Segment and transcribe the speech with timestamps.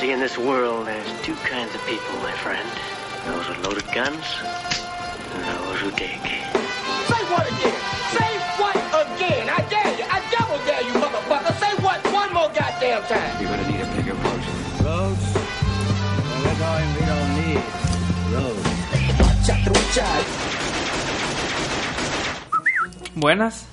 [0.00, 2.68] see, in this world, there's two kinds of people, my friend.
[3.26, 4.26] Those with loaded guns,
[5.32, 6.20] and those who dig.
[7.08, 7.78] Say what again?
[8.12, 9.48] Say what again?
[9.48, 10.04] I dare you.
[10.16, 11.52] I double dare you, motherfucker.
[11.58, 13.40] Say what one more goddamn time.
[13.40, 14.44] You're gonna need a bigger boat.
[14.84, 15.24] Roads?
[15.34, 17.62] Well, we're going, we don't need
[18.34, 18.76] roads.
[23.14, 23.64] Buenas,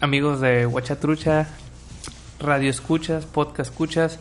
[0.00, 1.48] amigos de Huachatrucha,
[2.40, 4.18] Radio Escuchas, Podcast Escuchas.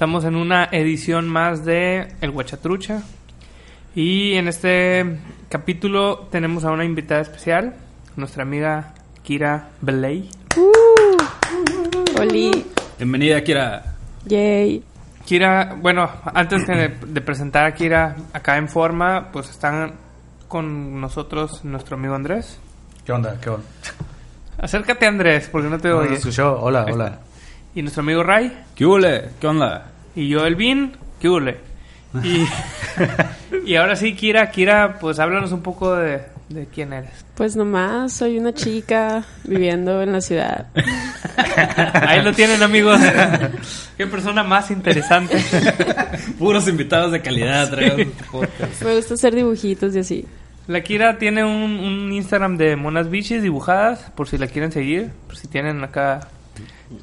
[0.00, 3.02] Estamos en una edición más de El Huachatrucha.
[3.94, 5.18] Y en este
[5.50, 7.74] capítulo tenemos a una invitada especial,
[8.16, 10.30] nuestra amiga Kira Belay.
[12.18, 12.64] Oli,
[12.96, 13.94] Bienvenida, Kira.
[14.24, 14.82] yay.
[15.26, 19.92] Kira, bueno, antes de, de presentar a Kira acá en forma, pues están
[20.48, 22.58] con nosotros nuestro amigo Andrés.
[23.04, 23.38] ¿Qué onda?
[23.38, 23.66] ¿Qué onda?
[24.56, 26.14] Acércate Andrés, porque no te ¿No oye.
[26.14, 26.58] escuchó?
[26.58, 27.18] Hola, Ahí hola.
[27.74, 28.52] Y nuestro amigo Ray.
[28.74, 29.30] ¿Qué hule?
[29.40, 29.92] ¿Qué onda?
[30.16, 31.58] Y yo, Elvin, ¿qué hule?
[32.24, 32.44] Y,
[33.70, 37.24] y ahora sí, Kira, Kira, pues háblanos un poco de, de quién eres.
[37.36, 40.66] Pues nomás soy una chica viviendo en la ciudad.
[41.94, 43.00] Ahí lo tienen, amigos.
[43.96, 45.40] Qué persona más interesante.
[46.40, 47.96] Puros invitados de calidad, traigo
[48.32, 48.82] podcast.
[48.82, 50.26] Me gusta hacer dibujitos y así.
[50.66, 55.10] La Kira tiene un, un Instagram de monas bichis dibujadas, por si la quieren seguir,
[55.28, 56.28] por si tienen acá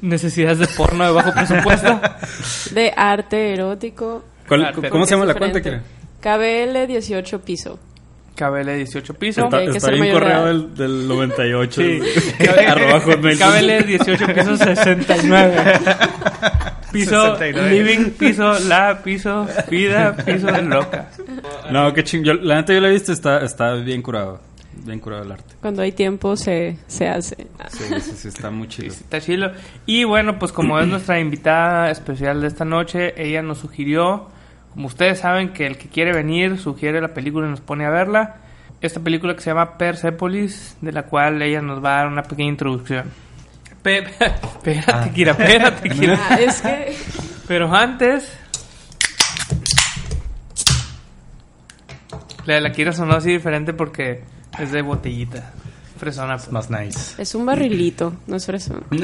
[0.00, 2.00] necesidades de porno de bajo presupuesto.
[2.74, 4.24] De arte erótico.
[4.46, 5.60] ¿Cuál- ¿Cómo se llama la cuenta.
[5.60, 5.82] Kira?
[6.20, 7.78] KBL 18 piso.
[8.34, 9.44] KBL 18 piso.
[9.44, 11.80] Está- que ser ahí un correo del, del 98.
[11.82, 12.00] Sí.
[12.38, 15.56] KBL 18 piso 69.
[16.92, 17.70] Piso 69.
[17.70, 21.10] living, piso la, piso vida, piso loca.
[21.70, 22.24] No, qué ching.
[22.24, 24.40] yo- la neta yo la he visto, está, está bien curado.
[24.84, 25.54] Bien curado el arte.
[25.60, 27.36] Cuando hay tiempo se, se hace.
[27.70, 28.88] Sí, sí, sí, está muy chido.
[28.88, 29.50] Está chilo.
[29.86, 34.28] Y bueno, pues como es nuestra invitada especial de esta noche, ella nos sugirió,
[34.72, 37.90] como ustedes saben, que el que quiere venir sugiere la película y nos pone a
[37.90, 38.36] verla.
[38.80, 42.22] Esta película que se llama Persepolis, de la cual ella nos va a dar una
[42.22, 43.10] pequeña introducción.
[43.82, 46.20] Pe- espérate, Kira, espérate, Kira.
[46.30, 46.96] Ah, es que
[47.48, 48.32] Pero antes...
[52.46, 54.22] La de la Kira sonó así diferente porque
[54.58, 55.52] es de botellita.
[55.98, 56.36] Fresona.
[56.36, 56.52] pues.
[56.52, 57.20] Más nice.
[57.20, 58.84] es un barrilito, no es fresón.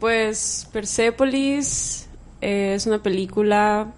[0.00, 2.08] Pues Persepolis
[2.40, 3.88] es una película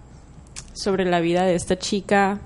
[0.73, 2.39] sobre la vida de esta chica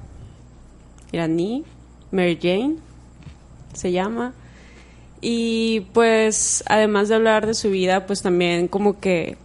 [1.12, 1.64] iraní,
[2.10, 2.76] Mary Jane,
[3.72, 4.34] se llama.
[5.20, 9.36] Y pues además de hablar de su vida, pues también como que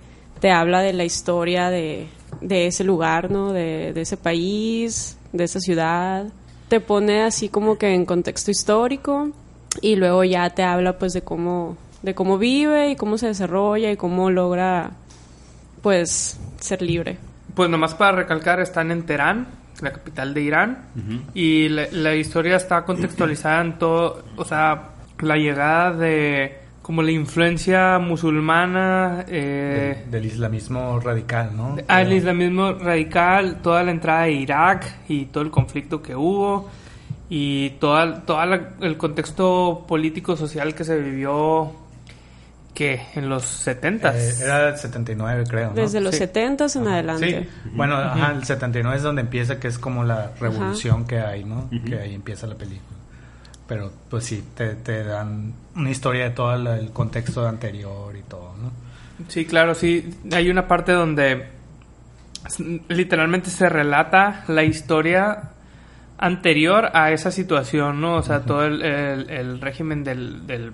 [0.41, 2.08] te habla de la historia de,
[2.41, 3.53] de ese lugar, ¿no?
[3.53, 6.25] De, de ese país, de esa ciudad.
[6.69, 9.31] Te pone así como que en contexto histórico
[9.81, 13.91] y luego ya te habla pues de cómo, de cómo vive y cómo se desarrolla
[13.91, 14.91] y cómo logra
[15.81, 17.18] pues ser libre.
[17.56, 19.47] Pues nomás para recalcar, están en Teherán,
[19.81, 20.85] la capital de Irán,
[21.34, 27.11] y la, la historia está contextualizada en todo, o sea, la llegada de como la
[27.11, 31.75] influencia musulmana, eh, del, del islamismo radical, ¿no?
[31.88, 36.67] al islamismo radical, toda la entrada de Irak y todo el conflicto que hubo
[37.29, 41.72] y todo toda la- el contexto político social que se vivió
[42.73, 45.67] que en los 70 Eh, era el 79, creo.
[45.69, 45.75] ¿no?
[45.75, 46.22] Desde los Sí.
[46.22, 46.94] 70 en Ajá.
[46.94, 47.47] adelante.
[47.66, 51.44] Sí, bueno, ajá, el 79 es donde empieza, que es como la revolución que hay,
[51.44, 51.69] ¿no?
[51.85, 52.97] Que ahí empieza la película.
[53.69, 58.53] Pero, pues sí, te, te dan una historia de todo el contexto anterior y todo,
[58.62, 58.72] ¿no?
[59.30, 60.13] Sí, claro, sí.
[60.34, 61.46] Hay una parte donde
[62.88, 65.52] literalmente se relata la historia
[66.18, 68.16] anterior a esa situación, ¿no?
[68.16, 70.46] O sea, todo el, el- el régimen del...
[70.47, 70.74] del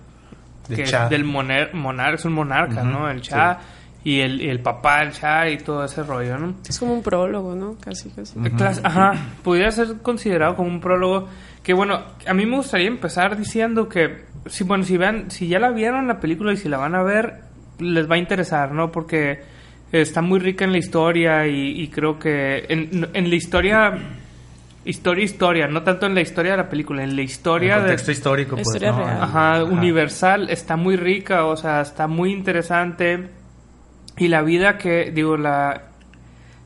[0.68, 1.10] Del que es Shah.
[1.10, 3.10] del moner, monarca, es un monarca, ¿no?
[3.10, 3.60] El Shah
[4.04, 6.56] y, el, y el papá del Shah y todo ese rollo, ¿no?
[6.68, 7.76] Es como un prólogo, ¿no?
[7.80, 8.40] Casi, casi.
[8.84, 9.14] Ajá,
[9.44, 11.28] pudiera ser considerado como un prólogo.
[11.66, 15.58] Que bueno, a mí me gustaría empezar diciendo que, si, bueno, si vean, si ya
[15.58, 17.42] la vieron la película y si la van a ver,
[17.80, 18.92] les va a interesar, ¿no?
[18.92, 19.40] Porque
[19.92, 23.98] está muy rica en la historia y, y creo que en, en la historia,
[24.86, 27.88] historia, historia, no tanto en la historia de la película, en la historia el de,
[27.88, 29.04] contexto histórico, La pues, historia ¿no?
[29.04, 29.24] real.
[29.24, 33.30] Ajá, universal, está muy rica, o sea, está muy interesante.
[34.18, 35.86] Y la vida que, digo, la,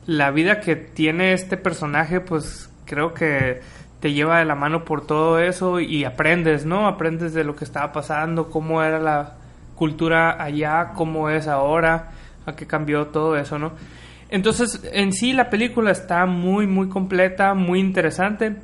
[0.04, 3.60] la vida que tiene este personaje, pues creo que
[4.00, 6.88] te lleva de la mano por todo eso y aprendes, ¿no?
[6.88, 9.34] Aprendes de lo que estaba pasando, cómo era la
[9.74, 12.12] cultura allá, cómo es ahora,
[12.46, 13.72] a qué cambió todo eso, ¿no?
[14.30, 18.56] Entonces, en sí la película está muy, muy completa, muy interesante.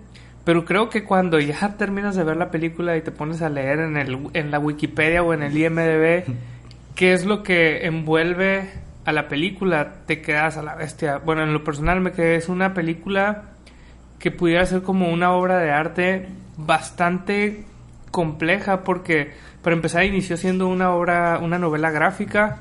[0.44, 3.80] Pero creo que cuando ya terminas de ver la película y te pones a leer
[3.80, 6.24] en, el, en la Wikipedia o en el IMDB
[6.94, 8.70] qué es lo que envuelve
[9.04, 11.18] a la película, te quedas a la bestia.
[11.18, 13.55] Bueno, en lo personal me quedé, es una película
[14.18, 17.64] que pudiera ser como una obra de arte bastante
[18.10, 19.32] compleja porque
[19.62, 22.58] para empezar inició siendo una obra, una novela gráfica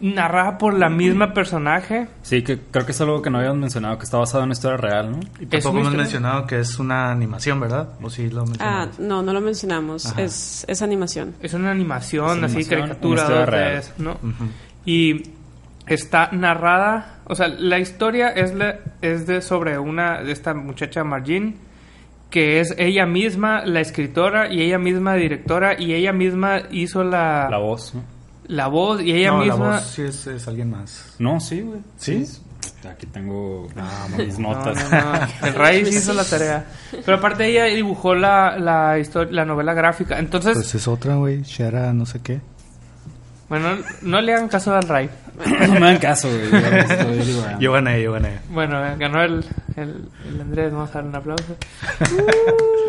[0.00, 2.08] narrada por la misma personaje.
[2.22, 4.52] Sí, que creo que es algo que no habíamos mencionado, que está basado en una
[4.54, 5.20] historia real, ¿no?
[5.38, 7.88] Y tampoco hemos mencionado que es una animación, ¿verdad?
[8.00, 8.98] ¿O sí lo Ah, mencionamos?
[8.98, 10.06] no, no lo mencionamos.
[10.16, 11.34] Es, es animación.
[11.42, 13.84] Es una animación, Es así, animación, caricatura, una historia 2D, real.
[13.98, 14.10] ¿no?
[14.12, 14.44] Ujú.
[14.86, 15.22] Y
[15.86, 21.04] está narrada, o sea, la historia es, la- es de sobre una, de esta muchacha
[21.04, 21.56] Margin,
[22.30, 27.48] que es ella misma la escritora y ella misma directora y ella misma hizo la,
[27.50, 28.02] La voz, ¿no?
[28.46, 29.64] la voz y ella no, misma...
[29.68, 31.16] la voz sí es, es alguien más.
[31.18, 31.80] No, sí, güey.
[31.96, 32.24] ¿Sí?
[32.88, 34.90] Aquí tengo Ah, mis No, notas.
[34.90, 35.46] no, no.
[35.48, 36.64] El Ray sí hizo la tarea.
[37.04, 40.18] Pero aparte ella dibujó la, la, historia, la novela gráfica.
[40.18, 41.42] Entonces, Pues es otra, güey.
[41.42, 42.40] Shara, no sé qué.
[43.50, 45.10] Bueno, no le hagan caso al Ray.
[45.68, 46.50] No me dan caso, güey.
[47.60, 48.38] Yo gané, yo gané.
[48.50, 49.44] Bueno, eh, ganó el,
[49.76, 51.56] el, el Andrés, vamos a dar un aplauso.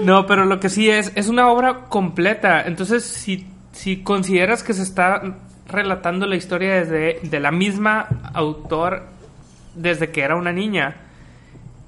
[0.03, 2.61] no, pero lo que sí es, es una obra completa.
[2.63, 5.21] Entonces, si, si consideras que se está
[5.67, 9.03] relatando la historia desde de la misma autor
[9.73, 10.95] desde que era una niña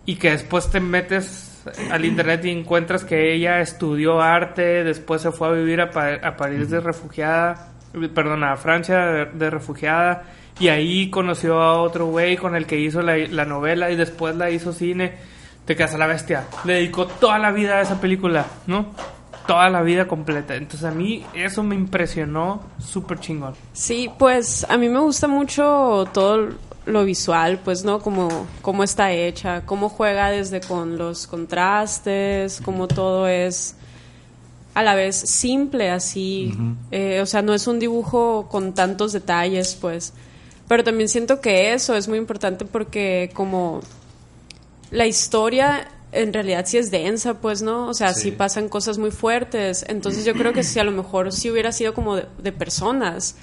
[0.06, 1.62] y que después te metes
[1.92, 6.16] al internet y encuentras que ella estudió arte, después se fue a vivir a, Pa-
[6.24, 7.73] a París de refugiada,
[8.14, 10.24] perdón, a Francia de, refugiada
[10.60, 14.36] y ahí conoció a otro güey con el que hizo la, la novela y después
[14.36, 15.14] la hizo cine,
[15.66, 16.46] te quedas a la bestia.
[16.64, 18.88] Le dedicó toda la vida a esa película, ¿no?
[19.48, 20.56] Toda la vida completa.
[20.56, 23.56] Entonces a mí eso me impresionó súper chingón.
[23.74, 26.50] Sí, pues a mí me gusta mucho todo
[26.86, 28.00] lo visual, pues, ¿no?
[28.00, 33.76] Como cómo está hecha, cómo juega desde con los contrastes, cómo todo es
[34.74, 36.54] a la vez simple, así.
[36.92, 40.14] Eh, o sea, no es un dibujo con tantos detalles, pues.
[40.68, 43.82] Pero también siento que eso es muy importante porque como
[44.92, 47.88] la historia en realidad sí es densa, pues, ¿no?
[47.88, 49.86] O sea, sí, pasan cosas muy fuertes.
[49.88, 53.36] Entonces yo creo que si a lo mejor si hubiera sido como de, de personas,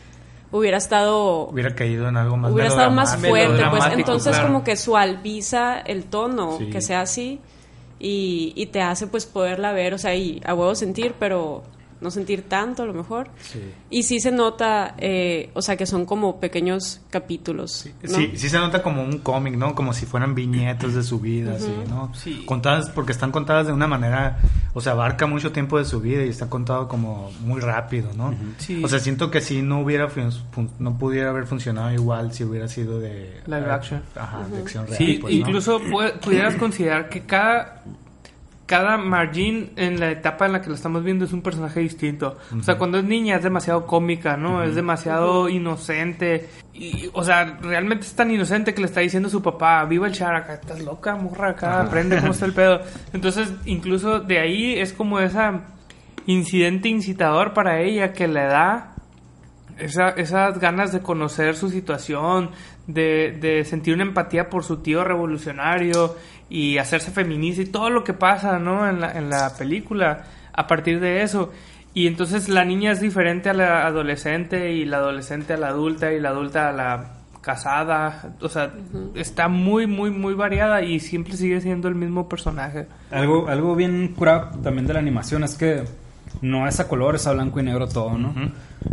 [0.52, 4.48] hubiera estado Hubiera caído en algo más hubiera estado más fuerte, pues entonces claro.
[4.48, 6.70] como que suaviza el tono, Sí.
[6.70, 7.40] que sea así
[8.00, 11.62] y, y te hace pues poderla ver, o sea, y a huevo sentir, pero
[12.00, 13.28] no sentir tanto a lo mejor.
[13.40, 13.60] Sí.
[13.90, 17.86] Y sí se nota, eh, o sea, que son como pequeños capítulos.
[18.02, 18.08] ¿no?
[18.14, 19.74] Sí, sí se nota como un cómic, ¿no?
[19.74, 22.12] Como si fueran viñetas de su vida, así, ¿no?
[22.14, 22.44] Sí.
[22.46, 24.38] Contadas, porque están contadas de una manera,
[24.72, 28.34] o sea, abarca mucho tiempo de su vida y está contado como muy rápido, ¿no?
[28.58, 28.82] Sí.
[28.82, 30.08] O sea, siento que si no hubiera,
[30.78, 33.40] no pudiera haber funcionado igual si hubiera sido de...
[33.46, 34.02] Live action.
[34.16, 34.96] Ajá, de acción real.
[34.98, 35.40] Sí, pues, ¿no?
[35.40, 37.82] incluso pu- pudieras considerar que cada
[38.70, 42.38] cada Margin en la etapa en la que lo estamos viendo es un personaje distinto.
[42.56, 44.62] O sea, cuando es niña es demasiado cómica, ¿no?
[44.62, 46.48] Es demasiado inocente.
[46.72, 50.06] Y, o sea, realmente es tan inocente que le está diciendo a su papá, viva
[50.06, 52.80] el char acá, estás loca, morra, acá, aprende cómo está el pedo.
[53.12, 55.62] Entonces, incluso de ahí es como esa
[56.26, 58.94] incidente incitador para ella que le da
[59.78, 62.50] esa- esas ganas de conocer su situación,
[62.92, 66.16] de, de sentir una empatía por su tío revolucionario
[66.48, 68.88] y hacerse feminista y todo lo que pasa, ¿no?
[68.88, 71.52] En la, en la película a partir de eso.
[71.94, 76.12] Y entonces la niña es diferente a la adolescente y la adolescente a la adulta
[76.12, 78.34] y la adulta a la casada.
[78.40, 78.72] O sea,
[79.14, 82.86] está muy, muy, muy variada y siempre sigue siendo el mismo personaje.
[83.10, 85.84] Algo, algo bien curado también de la animación es que
[86.42, 88.32] no es a color, es a blanco y negro todo, ¿no?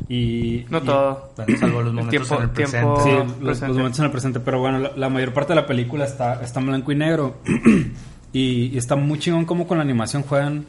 [0.09, 1.31] Y, No y- todo.
[1.37, 2.77] Bueno, salvo los momentos tiempo- en el presente.
[2.79, 5.65] tiempo- Sí, los, momentos en el presente, pero bueno, la, la mayor parte de la
[5.65, 7.37] película está, está en blanco y negro.
[8.33, 10.65] y, y está muy chingón como con la animación juegan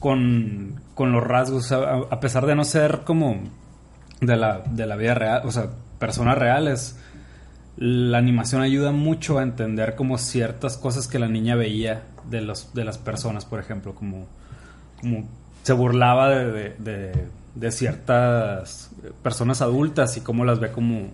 [0.00, 3.40] con, con los rasgos, a, a pesar de no ser como
[4.20, 5.68] de la, de la vida real, o sea,
[5.98, 6.98] personas reales,
[7.76, 12.72] la animación ayuda mucho a entender como ciertas cosas que la niña veía de, los,
[12.74, 14.26] de las personas, por ejemplo, como,
[15.00, 15.28] como
[15.64, 17.24] se burlaba de, de- de-
[17.56, 18.90] de ciertas
[19.22, 21.08] personas adultas y cómo las ve como,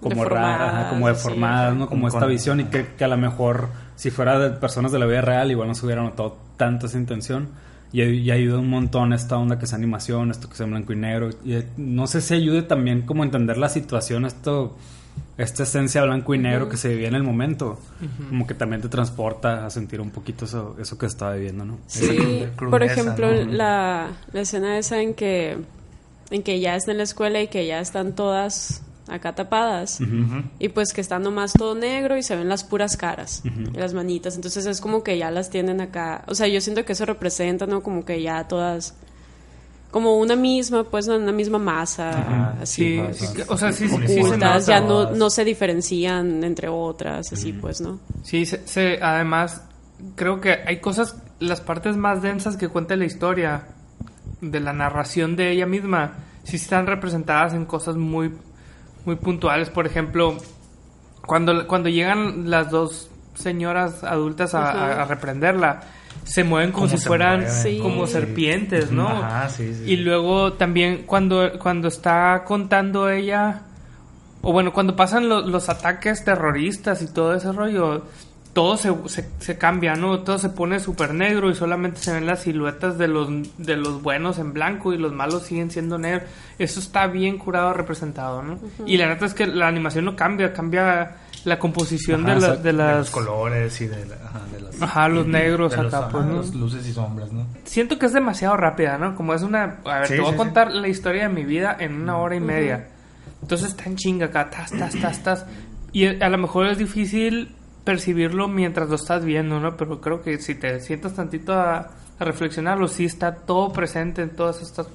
[0.00, 1.74] como Deformadas, raras, como deformadas, ajá.
[1.78, 1.88] ¿no?
[1.88, 4.98] Como esta con- visión y que, que a lo mejor si fuera de personas de
[4.98, 7.48] la vida real igual no se hubiera notado tanta esa intención.
[7.92, 10.92] Y, y ayuda un montón esta onda que es animación, esto que es en blanco
[10.92, 11.30] y negro.
[11.44, 14.76] Y eh, no sé si ayude también como a entender la situación, esto,
[15.36, 17.78] esta esencia blanco y negro que se vivía en el momento.
[18.28, 21.78] Como que también te transporta a sentir un poquito eso, eso que estaba viviendo, ¿no?
[21.86, 23.52] Sí, por ejemplo, ¿no?
[23.52, 25.58] la, la escena esa en que,
[26.30, 29.98] en que ya está en la escuela y que ya están todas acá tapadas.
[30.58, 33.92] Y pues que está nomás todo negro y se ven las puras caras y las
[33.92, 34.36] manitas.
[34.36, 36.24] Entonces es como que ya las tienen acá.
[36.28, 37.82] O sea, yo siento que eso representa, ¿no?
[37.82, 38.94] Como que ya todas
[39.94, 43.96] como una misma, pues una misma masa, así, Sí, pues, sí, o sea, sí, sí,
[44.08, 48.00] sí se ocultas, ya no, no se diferencian entre otras, así pues, ¿no?
[48.24, 49.62] Sí, se, se- además,
[50.16, 53.68] creo que hay cosas, las partes más densas que cuenta la historia,
[54.40, 58.32] de la narración de ella misma, sí están representadas en cosas muy,
[59.04, 59.70] muy puntuales.
[59.70, 60.36] Por ejemplo,
[61.24, 65.82] cuando, cuando llegan las dos señoras adultas a, a- a reprenderla,
[66.24, 67.62] se mueven como si fueran mueven.
[67.62, 67.78] Sí.
[67.78, 69.08] como serpientes, ¿no?
[69.08, 73.62] Ajá, sí, sí, Y luego también cuando, cuando está contando ella,
[74.42, 78.04] o bueno, cuando pasan lo- los ataques terroristas y todo ese rollo,
[78.54, 80.20] todo se, se, se cambia, ¿no?
[80.20, 84.00] Todo se pone súper negro y solamente se ven las siluetas de los, de los
[84.00, 86.22] buenos en blanco y los malos siguen siendo negros.
[86.58, 88.58] Eso está bien curado, representado, ¿no?
[88.86, 92.56] Y la neta es que la animación no cambia, cambia la composición Ajá, de, la-
[92.56, 92.96] de De las...
[92.98, 94.80] los colores y de, la- ajá, de las...
[94.82, 96.32] Ajá, los negros de los- acá, ajá, pues, ¿no?
[96.36, 97.46] los luces y sombras, ¿no?
[97.64, 99.14] Siento que es demasiado rápida, ¿no?
[99.16, 99.80] Como es una...
[99.84, 102.16] A ver, Sí, te voy sí, a contar la historia de mi vida en una
[102.18, 102.86] hora y media.
[103.42, 105.46] Entonces está en chinga acá, tas, tas, tas, tas.
[105.92, 109.76] Y a lo mejor es difícil percibirlo mientras lo estás viendo, ¿no?
[109.76, 114.30] Pero creo que si te sientas tantito a, a reflexionarlo, sí está todo presente en
[114.30, 114.88] todas estas...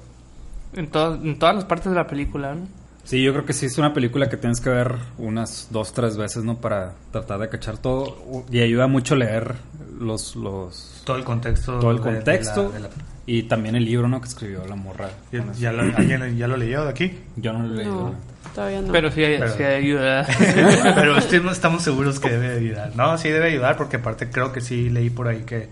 [0.72, 2.66] En, todas en todas las partes de la película, ¿no?
[3.02, 6.16] Sí, yo creo que sí es una película que tienes que ver unas dos, tres
[6.16, 6.56] veces, ¿no?
[6.60, 8.44] Para tratar de cachar todo.
[8.50, 9.54] Y ayuda mucho leer
[9.98, 11.78] los, los Todo el contexto.
[11.80, 12.88] todo el de- de la- contexto de la-
[13.26, 14.20] y también el libro, ¿no?
[14.20, 15.08] Que escribió la morra.
[15.32, 17.18] Ya, ya lo, ¿Alguien ya lo leyó de aquí?
[17.36, 17.94] Yo no lo he leído.
[18.10, 18.14] No,
[18.54, 18.92] todavía no.
[18.92, 20.26] Pero sí, hay- Pero- sí ayuda.
[20.94, 22.92] Pero estoy- no estamos seguros que debe ayudar.
[22.96, 25.68] No, sí debe ayudar porque aparte creo que sí leí por ahí que,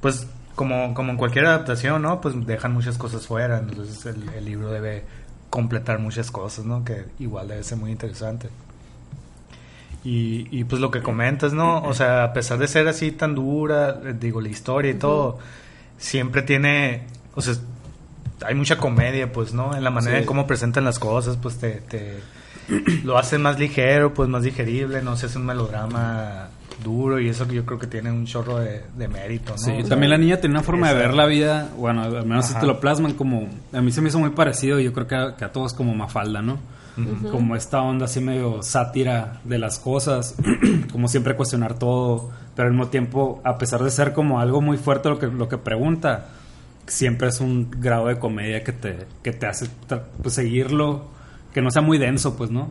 [0.00, 2.20] pues, como, como en cualquier adaptación, ¿no?
[2.20, 3.58] Pues dejan muchas cosas fuera.
[3.58, 5.04] Entonces el, el libro debe
[5.50, 6.84] completar muchas cosas, ¿no?
[6.84, 8.48] Que igual debe ser muy interesante.
[10.04, 11.82] Y, y pues lo que comentas, ¿no?
[11.82, 15.38] O sea, a pesar de ser así tan dura, eh, digo, la historia y todo,
[15.98, 17.54] siempre tiene, o sea,
[18.44, 19.74] hay mucha comedia, pues, ¿no?
[19.76, 20.22] En la manera Sí.
[20.22, 22.18] en cómo presentan las cosas, pues te, te
[23.04, 26.48] lo hacen más ligero, pues más digerible, no se hace un melodrama
[26.84, 29.58] duro y eso que yo creo que tiene un chorro de, de mérito, ¿no?
[29.58, 32.26] Sí, O sea, también la niña tiene una forma de ver la vida, bueno, al
[32.26, 35.06] menos si te lo plasman como, a mí se me hizo muy parecido, yo creo
[35.06, 36.58] que a, que a todos como Mafalda, ¿no?
[37.30, 40.34] Como esta onda así medio sátira de las cosas,
[40.92, 44.78] como siempre cuestionar todo, pero al mismo tiempo, a pesar de ser como algo muy
[44.78, 46.26] fuerte lo que, lo que pregunta,
[46.86, 49.66] siempre es un grado de comedia que te, que te hace
[50.22, 51.08] pues, seguirlo,
[51.52, 52.70] que no sea muy denso, pues, ¿no?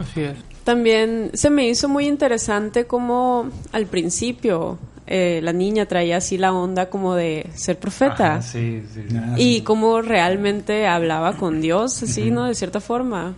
[0.00, 0.36] Así es.
[0.64, 6.52] También se me hizo muy interesante como al principio eh, la niña traía así la
[6.52, 8.34] onda como de ser profeta.
[8.34, 9.16] Ajá, sí, sí, sí.
[9.38, 12.44] Y cómo realmente hablaba con Dios, así, ¿no?
[12.44, 13.34] De cierta forma.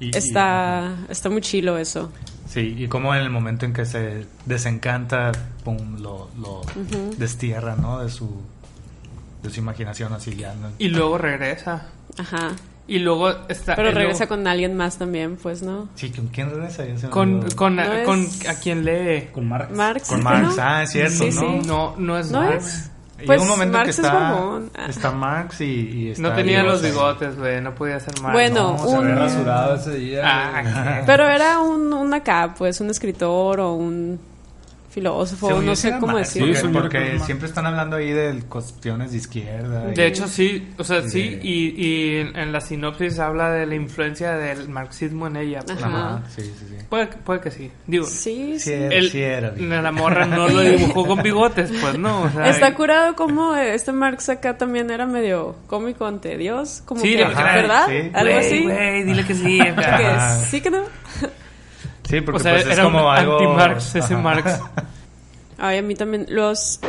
[0.00, 2.10] Y- y- Está, está muy chilo eso.
[2.48, 5.30] Sí, y como en el momento en que se desencanta,
[5.62, 6.62] pum, lo, lo
[7.18, 8.02] destierra, ¿no?
[8.02, 8.28] De su,
[9.44, 10.54] de su imaginación así ya.
[10.54, 10.70] ¿no?
[10.78, 11.86] Y luego regresa.
[12.18, 12.50] Ajá.
[12.86, 13.76] Y luego está...
[13.76, 15.88] Pero y luego- regresa con alguien más también, pues, ¿no?
[15.94, 16.84] Sí, ¿con quién regresa?
[16.98, 19.28] Se Con, con, No con es- a quien lee.
[19.32, 19.70] Con Marx.
[19.74, 20.08] Marx.
[20.08, 20.62] Con ¿sí, Marx, no?
[20.62, 21.40] ah, es cierto, Sí, ¿no?
[21.40, 21.60] sí.
[21.68, 22.66] No, no es ¿No Marx.
[22.66, 22.90] es?
[23.16, 24.34] Llega Pues, un momento en Marx que es está.
[24.74, 24.86] Ah.
[24.88, 27.60] está Marx y, y está No tenía Dios los bigotes, güey.
[27.62, 28.32] No podía ser Marx.
[28.34, 29.06] Bueno, No, se un...
[29.06, 30.22] ve rasurado ese día.
[30.24, 31.02] Ah.
[31.06, 34.18] Pero era un, un acá, pues, un escritor o un
[34.94, 36.54] filósofo, Según no sé cómo decirlo.
[36.54, 39.90] Sí, Porque, porque siempre están hablando ahí de cuestiones de izquierda.
[39.90, 41.38] y- De hecho, sí, o sea, sí, Sí.
[41.42, 45.60] y, y en, en la sinopsis habla de la influencia del marxismo en ella.
[45.66, 45.82] pues.
[45.82, 46.14] Ajá.
[46.16, 46.76] Ajá, sí, sí, sí.
[46.88, 47.70] Puede, que- puede que sí.
[47.86, 48.72] Digo, Sí, Sí sí.
[48.72, 52.22] era, el- sí era, la morra no lo dibujó con bigotes, pues no.
[52.22, 57.00] O sea, Está curado como este Marx acá también era medio cómico ante Dios, como
[57.00, 57.86] Sí, que, ¿verdad?
[57.88, 58.10] sí.
[58.14, 58.62] Algo güey, así.
[58.62, 59.58] Güey, dile que sí.
[59.58, 60.82] Que sí que no.
[62.08, 63.38] Sí, porque o sea, pues es era como un algo...
[63.38, 64.18] anti-Marx ese Ajá.
[64.22, 64.60] Marx.
[65.58, 66.80] Ay, a mí también los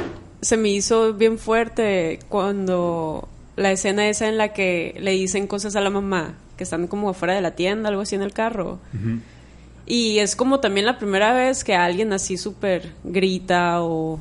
[0.42, 5.76] se me hizo bien fuerte cuando la escena esa en la que le dicen cosas
[5.76, 8.80] a la mamá, que están como afuera de la tienda, algo así en el carro.
[9.88, 14.20] Y es como también la primera vez que alguien así súper grita o,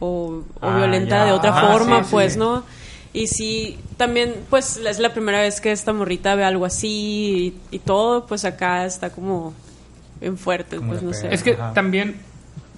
[0.00, 1.24] o, o Ah, violenta ya.
[1.26, 2.38] de otra Ajá, forma, sí, pues, sí.
[2.38, 2.64] ¿no?
[3.12, 7.76] Y sí, también, pues, es la primera vez que esta morrita ve algo así y,
[7.76, 9.54] y todo, pues acá está como
[10.32, 11.32] fuerte, pues, no sé.
[11.32, 11.72] Es que Ajá.
[11.72, 12.16] también,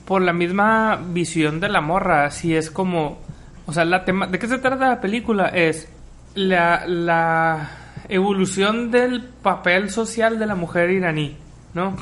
[0.04, 3.18] por la misma visión de la morra, sí es como.
[3.66, 5.48] O sea, la tema, ¿de qué se trata la película?
[5.48, 5.88] Es
[6.34, 7.70] la, la
[8.08, 11.36] evolución del papel social de la mujer iraní,
[11.74, 11.96] ¿no?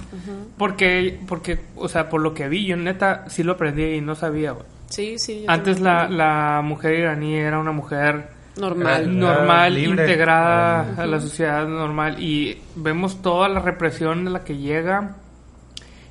[0.59, 4.15] Porque, porque, o sea, por lo que vi, yo neta sí lo aprendí y no
[4.15, 4.65] sabía, güey.
[4.89, 5.43] Sí, sí.
[5.45, 9.03] yo Antes la, la mujer iraní era una mujer Normal.
[9.03, 14.45] Era- normal, integrada Era- a la sociedad normal y vemos toda la represión a la
[14.45, 15.17] que llega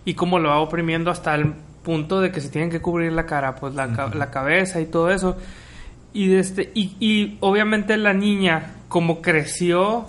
[0.05, 3.25] y cómo lo va oprimiendo hasta el punto de que se tienen que cubrir la
[3.25, 5.37] cara, pues la, ca- la cabeza y todo eso.
[6.13, 10.05] Y, este, y, y obviamente la niña, como creció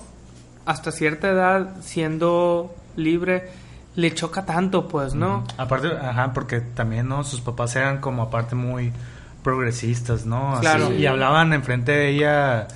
[0.64, 3.50] hasta cierta edad siendo libre,
[3.96, 5.44] le choca tanto, pues, ¿no?
[5.56, 7.24] Aparte, ajá, porque también, ¿no?
[7.24, 8.92] Sus papás eran como aparte muy
[9.42, 10.54] progresistas, ¿no?
[10.54, 10.92] Así, Claro.
[10.92, 12.68] Y hablaban enfrente de ella,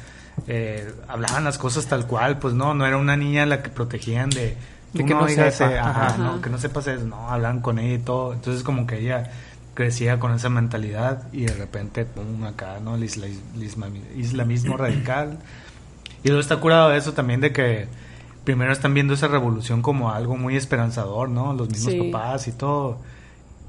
[0.47, 3.71] eh, hablaban las cosas tal cual, pues no, no era una niña a la que
[3.71, 4.57] protegían de...
[4.93, 5.71] De "Tú que no digas sepa".
[5.73, 6.19] eso", ajá, Ajá.
[6.19, 8.33] no, que no sepas eso, no, hablan con ella y todo.
[8.35, 9.31] Entonces como que ella
[9.75, 12.97] crecía con esa mentalidad y de repente, pum, acá, ¿no?
[12.97, 15.39] El isla- isla- islamismo radical.
[16.23, 17.89] Y luego está curado de eso también de que
[18.45, 21.53] primero están viendo esa revolución como algo muy esperanzador, ¿no?
[21.55, 22.11] Los mismos Sí.
[22.11, 22.99] papás y todo.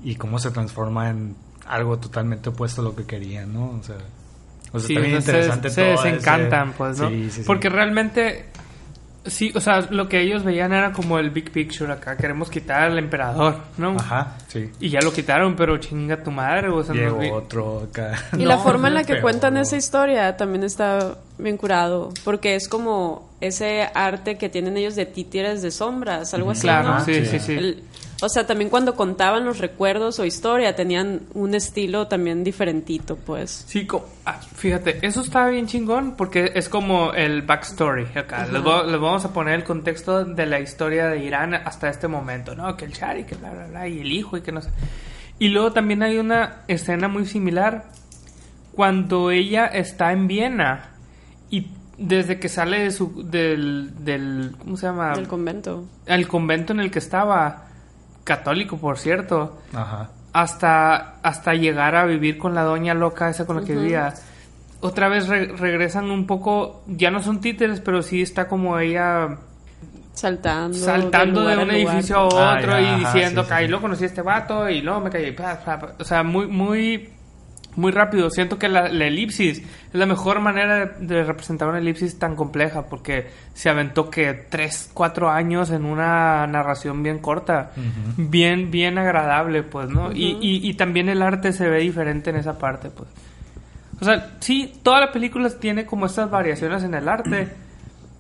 [0.04, 1.36] Y cómo se transforma en
[1.68, 3.70] algo totalmente opuesto a lo que querían, ¿no?
[3.80, 3.98] O sea,
[4.74, 7.08] o sea Sí, está bien interesante se, se todo ese- desencantan, pues, ¿no?
[7.10, 7.44] Sí, sí, sí.
[7.46, 8.48] Porque realmente,
[9.26, 12.18] sí, o sea, lo que ellos veían era como el big picture acá.
[12.18, 13.92] Queremos quitar al emperador, ¿no?
[13.98, 14.70] Ajá, sí.
[14.80, 18.14] Y ya lo quitaron, pero chinga tu madre, o sea, Llegó vi- otro acá.
[18.38, 19.22] Y la No, forma en la que peor.
[19.24, 24.96] cuentan esa historia también está bien curado, porque es como ese arte que tienen ellos
[24.96, 27.06] de títeres de sombras, algo así, Claro, ¿no?
[27.06, 27.54] sí, sí, sí.
[27.54, 27.84] El-
[28.22, 33.66] o sea, también cuando contaban los recuerdos o historia tenían un estilo también diferentito, pues.
[33.68, 33.88] Sí,
[34.26, 38.48] ah, fíjate, eso está bien chingón porque es como el backstory acá.
[38.52, 42.78] Les, vamos a poner el contexto de la historia de Irán hasta este momento, ¿no?
[42.78, 44.70] Que el Shari, que bla, bla, bla, y el hijo y que no sé.
[45.40, 47.86] Y luego también hay una escena muy similar
[48.74, 50.92] cuando ella está en Viena
[51.50, 55.14] y desde que sale de su, del, del, ¿cómo se llama?
[55.16, 55.86] Del convento.
[56.06, 57.71] el convento en el que estaba,
[58.24, 60.10] católico por cierto, Ajá.
[60.34, 64.14] hasta, hasta llegar a vivir con la doña loca esa con la que vivía.
[64.82, 69.38] Otra vez re- regresan un poco, ya no son títeres, pero sí está como ella
[70.14, 70.78] Saltando.
[70.78, 73.60] saltando de un edificio a otro Ah, ya, y ajá, diciendo sí, que sí.
[73.60, 75.32] ahí lo conocí a este vato y luego me caí.
[75.32, 75.94] pa, pa, pa".
[76.00, 77.10] O sea, muy, muy,
[77.76, 78.30] muy rápido.
[78.30, 82.36] Siento que la, la elipsis es la mejor manera de, de representar una elipsis tan
[82.36, 87.72] compleja porque se aventó que 3, 4 años en una narración bien corta,
[88.18, 90.12] bien, bien agradable, pues, ¿no?
[90.12, 93.10] y, y, y también el arte se ve diferente en esa parte, pues.
[94.00, 97.50] O sea, sí, toda la película tiene como estas variaciones en el arte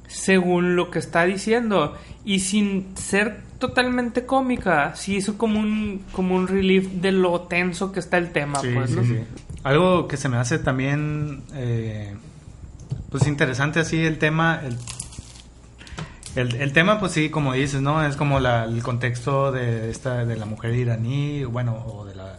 [0.08, 6.36] según lo que está diciendo y sin ser totalmente cómica, sí es como un como
[6.36, 9.04] un relief de lo tenso que está el tema, Sí, pues, sí, ¿no?
[9.06, 9.20] sí.
[9.64, 12.14] Algo que se me hace también, eh,
[13.10, 14.76] pues interesante así el tema, el,
[16.36, 18.04] el, el tema pues sí, como dices, ¿no?
[18.06, 22.38] Es como la- el contexto de esta, de la mujer iraní, bueno, o de la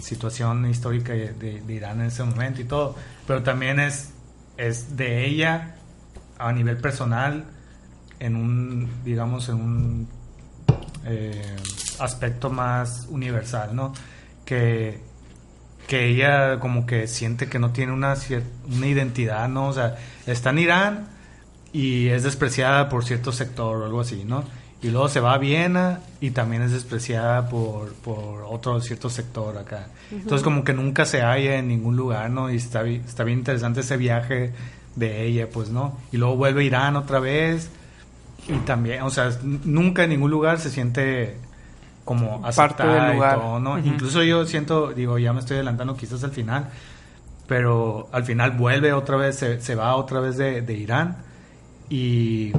[0.00, 1.32] situación histórica de-
[1.66, 2.94] de Irán en ese momento y todo,
[3.26, 4.10] pero también es,
[4.56, 5.76] es de ella
[6.38, 7.44] a nivel personal
[8.18, 10.08] en un, digamos, en un
[11.06, 11.56] eh,
[12.00, 13.92] aspecto más universal, ¿no?
[14.44, 15.00] Que,
[15.86, 18.14] que ella como que siente que no tiene una,
[18.68, 19.68] una identidad, ¿no?
[19.68, 21.08] O sea, está en Irán
[21.72, 24.44] y es despreciada por cierto sector o algo así, ¿no?
[24.82, 29.56] Y luego se va a Viena y también es despreciada por, por otro cierto sector
[29.56, 29.88] acá.
[30.10, 32.50] Entonces como que nunca se halla en ningún lugar, ¿no?
[32.50, 34.52] Y está, está bien interesante ese viaje
[34.94, 35.98] de ella, pues, ¿no?
[36.12, 37.70] Y luego vuelve a Irán otra vez
[38.48, 41.36] y también, o sea, nunca en ningún lugar se siente
[42.04, 43.38] como Parte aceptada del y lugar.
[43.40, 43.78] todo, ¿no?
[43.78, 46.68] Incluso yo siento, digo, ya me estoy adelantando quizás al final,
[47.46, 51.16] pero al final vuelve otra vez, se, se va otra vez de, de Irán
[51.88, 52.52] y,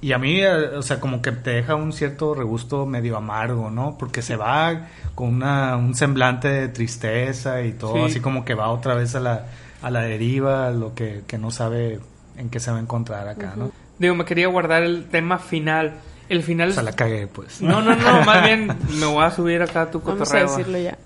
[0.00, 3.96] y a mí, o sea, como que te deja un cierto regusto medio amargo, ¿no?
[3.98, 8.02] Porque se va con una, un semblante de tristeza y todo, Sí.
[8.12, 9.46] así como que va otra vez a la,
[9.82, 12.00] a la deriva, lo que, que no sabe
[12.36, 13.70] en qué se va a encontrar acá, ¿no?
[13.98, 15.94] Digo, me quería guardar el tema final.
[16.28, 17.60] El final O sea, la cagué, pues.
[17.60, 20.48] No, no, no, más bien me voy a subir acá a tu Vamos a cotorreo.
[20.56, 20.98] decirlo ya.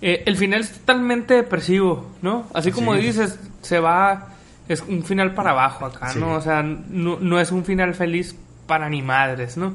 [0.00, 2.46] Eh, el final es totalmente depresivo, ¿no?
[2.54, 3.02] Así como Sí.
[3.02, 4.28] dices, se va...
[4.68, 6.18] Es un final para abajo acá, Sí.
[6.20, 6.34] ¿no?
[6.34, 9.74] O sea, no, no es un final feliz para ni madres, ¿no?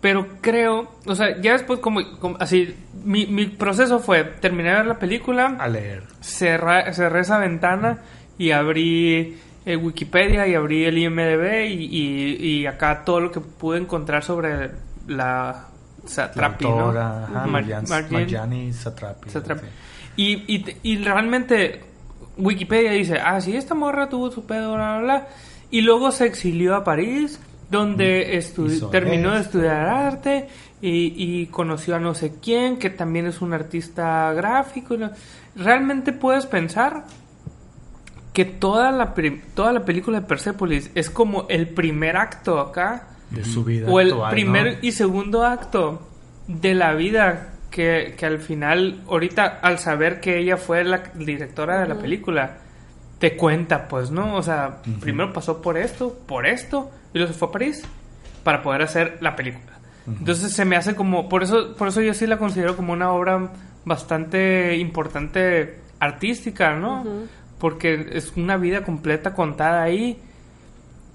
[0.00, 4.78] Pero creo, o sea, ya después como, como- así, mi, mi proceso fue terminar de
[4.78, 6.02] ver la película, A leer.
[6.20, 7.98] cerré esa ventana
[8.36, 13.40] y abrí eh, Wikipedia y abrí el IMDB y, y- y acá todo lo que
[13.40, 14.70] pude encontrar sobre la
[15.08, 15.66] La
[16.04, 16.90] Satrapi, ¿no?
[16.90, 19.30] ajá, Mar- Marjani Satrapi.
[19.30, 19.60] Satrapi.
[19.66, 19.72] sí.
[20.16, 21.80] Y, y, y realmente
[22.36, 25.28] Wikipedia dice, ah, sí, esta morra tuvo su pedo, bla, bla, bla.
[25.70, 30.48] Y luego se exilió a París, donde Hizo terminó de estudiar arte
[30.82, 34.96] y, y conoció a no sé quién, que también es un artista gráfico.
[35.56, 37.04] Realmente puedes pensar
[38.32, 39.14] que toda la,
[39.54, 44.00] toda la película de Persepolis es como el primer acto acá De su vida o
[44.00, 44.78] el actual, primer ¿no?
[44.82, 46.08] y segundo acto
[46.48, 51.80] de la vida que, que al final, ahorita al saber que ella fue la directora
[51.80, 52.58] de la película,
[53.18, 54.34] te cuenta, pues, ¿no?
[54.34, 57.84] O sea, primero pasó por esto, por esto, y luego se fue a París
[58.42, 59.72] para poder hacer la película.
[60.06, 63.12] Entonces se me hace como, por eso, por eso yo sí la considero como una
[63.12, 63.52] obra
[63.84, 67.04] bastante importante artística, ¿no?
[67.62, 70.18] Porque es una vida completa contada ahí.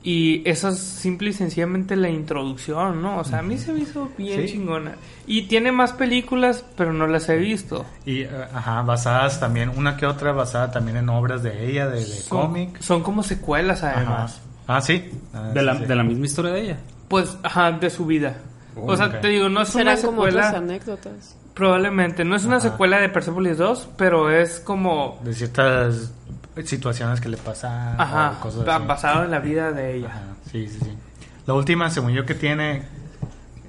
[0.03, 3.17] Y eso es simple y sencillamente la introducción, ¿no?
[3.17, 4.53] O sea, a mí se me hizo bien Sí.
[4.53, 4.93] chingona.
[5.25, 7.85] Y tiene más películas, pero no las he visto.
[8.05, 11.99] Y, eh, ajá, basadas también, una que otra basada también en obras de ella, de,
[11.99, 12.79] de Son, cómic.
[12.79, 13.97] son como secuelas, Ajá.
[13.97, 14.41] además.
[14.67, 15.11] Ah, sí.
[15.33, 15.85] Ah, De sí, la, sí.
[15.85, 16.77] de la misma historia de ella.
[17.09, 18.37] Pues, ajá, de su vida.
[18.77, 20.57] Oh, o sea, te digo, no es una Serán como otras secuela.
[20.57, 21.35] anécdotas.
[21.53, 22.69] Probablemente, no es una Ajá.
[22.69, 25.19] secuela de Persepolis 2, pero es como.
[25.23, 26.13] De ciertas
[26.65, 27.99] situaciones que le pasan.
[27.99, 28.85] Ajá, o cosas así.
[28.87, 30.07] basado en la vida de ella.
[30.07, 30.97] Ajá, sí, sí, sí.
[31.45, 32.83] La última, según yo, que tiene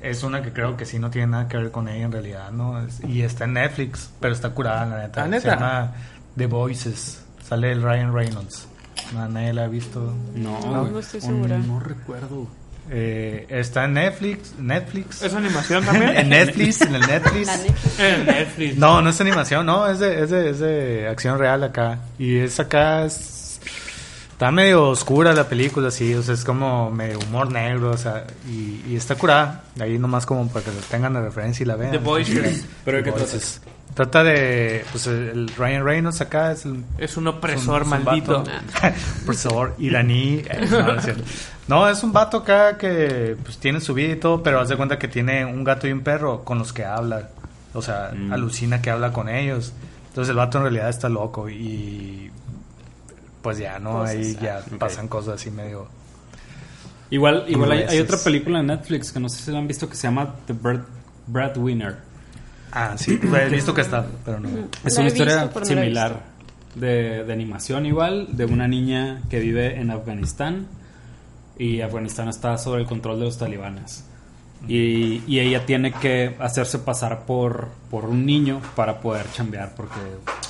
[0.03, 2.51] es una que creo que sí no tiene nada que ver con ella en realidad,
[2.53, 2.81] ¿no?
[2.81, 5.25] Es- y está en Netflix, pero está curada, la neta.
[5.25, 5.43] ¿Ah, neta?
[5.43, 5.93] Se llama
[6.37, 7.25] The Voices.
[7.47, 8.67] Sale el Ryan Reynolds.
[9.15, 10.15] No, nadie la ha visto.
[10.35, 11.57] No, No, no estoy segura.
[11.59, 12.47] No recuerdo.
[12.91, 14.55] Eh, está en Netflix.
[14.59, 15.23] Netflix.
[15.23, 16.11] ¿Es animación también?
[16.17, 17.47] en Netflix, en el Netflix.
[17.47, 18.01] Netflix.
[18.01, 18.77] En Netflix.
[18.79, 21.99] No, no es animación, no, es de, es de, es de acción real acá.
[22.19, 23.61] Y es acá, es-
[24.33, 28.25] está medio oscura la película, sí, o sea, es como medio humor negro, o sea,
[28.49, 29.65] y, y está curada.
[29.81, 31.91] Ahí nomás como para que lo tengan de referencia y la vean.
[31.91, 32.65] The Voices.
[32.85, 33.11] ¿Pero de qué.
[33.95, 37.99] Trata de, pues el, Ryan Reynolds acá es el Es un opresor es un- es
[37.99, 38.45] un maldito.
[39.25, 40.43] Opresor iraní.
[40.49, 41.07] Eh, No, es.
[41.67, 44.77] No, es un vato acá que pues tiene su vida y todo, pero haz de
[44.77, 47.29] cuenta que tiene un gato y un perro con los que habla.
[47.75, 48.33] O sea, Mm.
[48.33, 49.73] alucina que habla con ellos.
[50.09, 52.31] Entonces el vato en realidad está loco y
[53.43, 54.03] pues ya, ¿no?
[54.03, 54.79] Ahí ya ok.
[54.79, 55.87] pasan cosas así medio...
[57.11, 59.97] Igual, igual hay, otra película en Netflix que no sé si la han visto que
[59.97, 60.81] se llama The Bread,
[61.27, 61.97] Breadwinner.
[62.73, 64.49] Ah, sí, he visto que está, pero no.
[64.85, 66.23] Es una historia visto, similar
[66.75, 70.67] de, de animación igual, de una niña que vive en Afganistán
[71.59, 74.05] y Afganistán está sobre el control de los talibanes.
[74.67, 80.01] Y, y ella tiene que hacerse pasar por, por un niño para poder chambear porque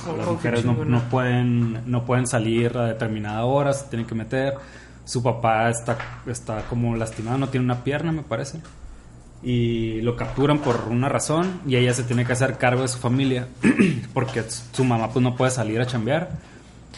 [0.07, 4.53] Oh, las mujeres no pueden, no pueden salir a determinada hora, se tienen que meter.
[5.03, 8.59] Su papá está, está como lastimado, no tiene una pierna me parece
[9.41, 12.97] y lo capturan por una razón y ella se tiene que hacer cargo de su
[12.97, 13.47] familia
[14.13, 16.29] porque su mamá pues no puede salir a chambear.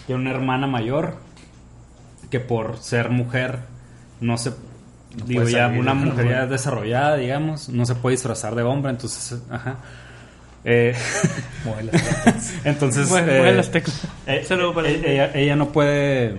[0.08, 1.18] Tiene una hermana mayor
[2.30, 3.60] que por ser mujer
[4.22, 4.54] no se
[5.26, 6.06] digo puede ya una ¿no?
[6.06, 9.76] mujer ya desarrollada digamos no se puede disfrazar de hombre entonces ajá
[10.64, 10.96] Eh,
[11.66, 12.54] Mueve las patas.
[12.64, 14.04] entonces Mueve- eh, mueve las teclas.
[14.28, 16.38] eh, eh, ella, ella no puede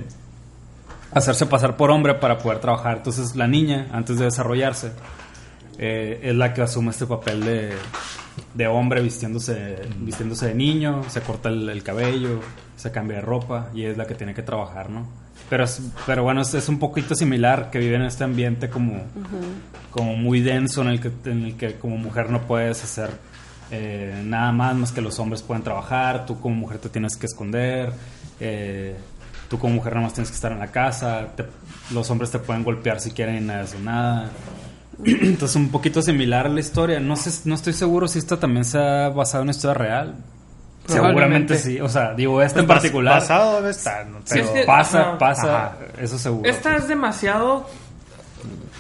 [1.13, 2.99] hacerse pasar por hombre para poder trabajar.
[2.99, 4.93] Entonces la niña, antes de desarrollarse,
[5.79, 7.73] eh, es la que asume este papel de,
[8.55, 12.41] de hombre vistiéndose, vistiéndose de niño, se corta el, el cabello,
[12.77, 15.07] se cambia de ropa y es la que tiene que trabajar, ¿no?
[15.51, 19.03] Pero, es- pero bueno, es, es un poquito similar que vive en este ambiente como,
[19.91, 23.11] como muy denso en el, que, en el que como mujer no puedes hacer
[23.71, 27.27] eh, nada más más que los hombres pueden trabajar, tú como mujer te tienes que
[27.27, 27.93] esconder,
[28.41, 28.95] eh,
[29.49, 31.47] tú como mujer nada más tienes que estar en la casa, te-
[31.93, 34.31] los hombres te pueden golpear si quieren y nadie hace nada.
[35.05, 38.65] Entonces un poquito similar a la historia, no sé, no estoy seguro si esta también
[38.65, 40.17] se ha basado en una historia real.
[40.87, 44.19] Seguramente sí, o sea, digo, esta en Pues, particular Basado debe estar, ¿no?
[44.25, 45.19] Sí, Pero- es que- pasa, Ajá.
[45.19, 45.77] pasa, Ajá.
[45.99, 46.49] eso seguro.
[46.51, 47.69] Esta es demasiado.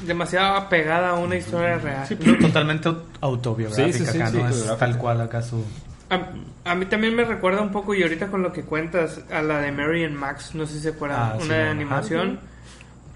[0.06, 2.04] demasiado apegada a una historia real.
[2.08, 4.48] Sí, pero totalmente au- autobiográfica Sí, sí, sí, acá, sí, ¿no?
[4.48, 5.64] Es tal cual acá su...
[6.10, 9.40] A, a mí también me recuerda un poco, y ahorita con lo que cuentas, a
[9.42, 11.70] la de Mary and Max, no sé si se acuerdan, Ah, una sí, de ajá.
[11.70, 12.40] animación.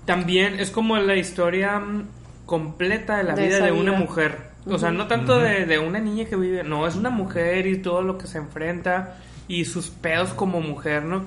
[0.05, 2.05] También es como la historia mm,
[2.47, 4.01] completa de la De vida de una vida.
[4.01, 4.39] mujer.
[4.69, 7.79] O sea, no tanto de, de una niña que vive, no, es una mujer y
[7.79, 11.25] todo lo que se enfrenta y sus pedos como mujer, ¿no?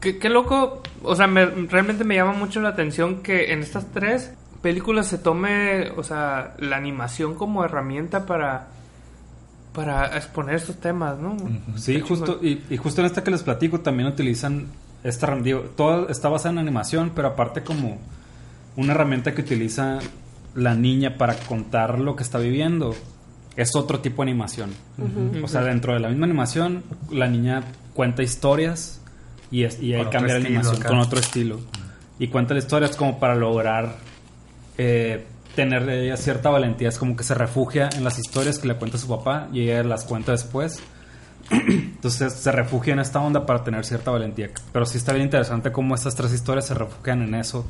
[0.00, 3.86] Qué, qué loco, o sea, me- realmente me llama mucho la atención que en estas
[3.92, 4.32] tres
[4.62, 8.68] películas se tome, o sea, la animación como herramienta para
[9.72, 11.36] para exponer estos temas, ¿no?
[11.76, 14.66] Sí, justo, y, y justo en esta que les platico también utilizan
[15.04, 17.98] esta digo, todo está basado en animación, pero aparte como
[18.76, 20.00] una herramienta que utiliza
[20.54, 22.94] la niña para contar lo que está viviendo
[23.56, 24.70] es otro tipo de animación.
[25.42, 27.62] O sea, dentro de la misma animación, la niña
[27.94, 29.00] cuenta historias
[29.50, 30.88] y, es- y ahí cambia la estilo animación acá.
[30.88, 31.60] con otro estilo.
[32.20, 33.96] Y cuenta las historias como para lograr
[34.76, 36.88] eh, tener ella cierta valentía.
[36.88, 39.82] Es como que se refugia en las historias que le cuenta su papá y ella
[39.82, 40.80] las cuenta después.
[41.50, 44.50] Entonces se refugia en esta onda para tener cierta valentía.
[44.72, 47.66] Pero sí está bien interesante cómo estas tres historias se refugian en eso.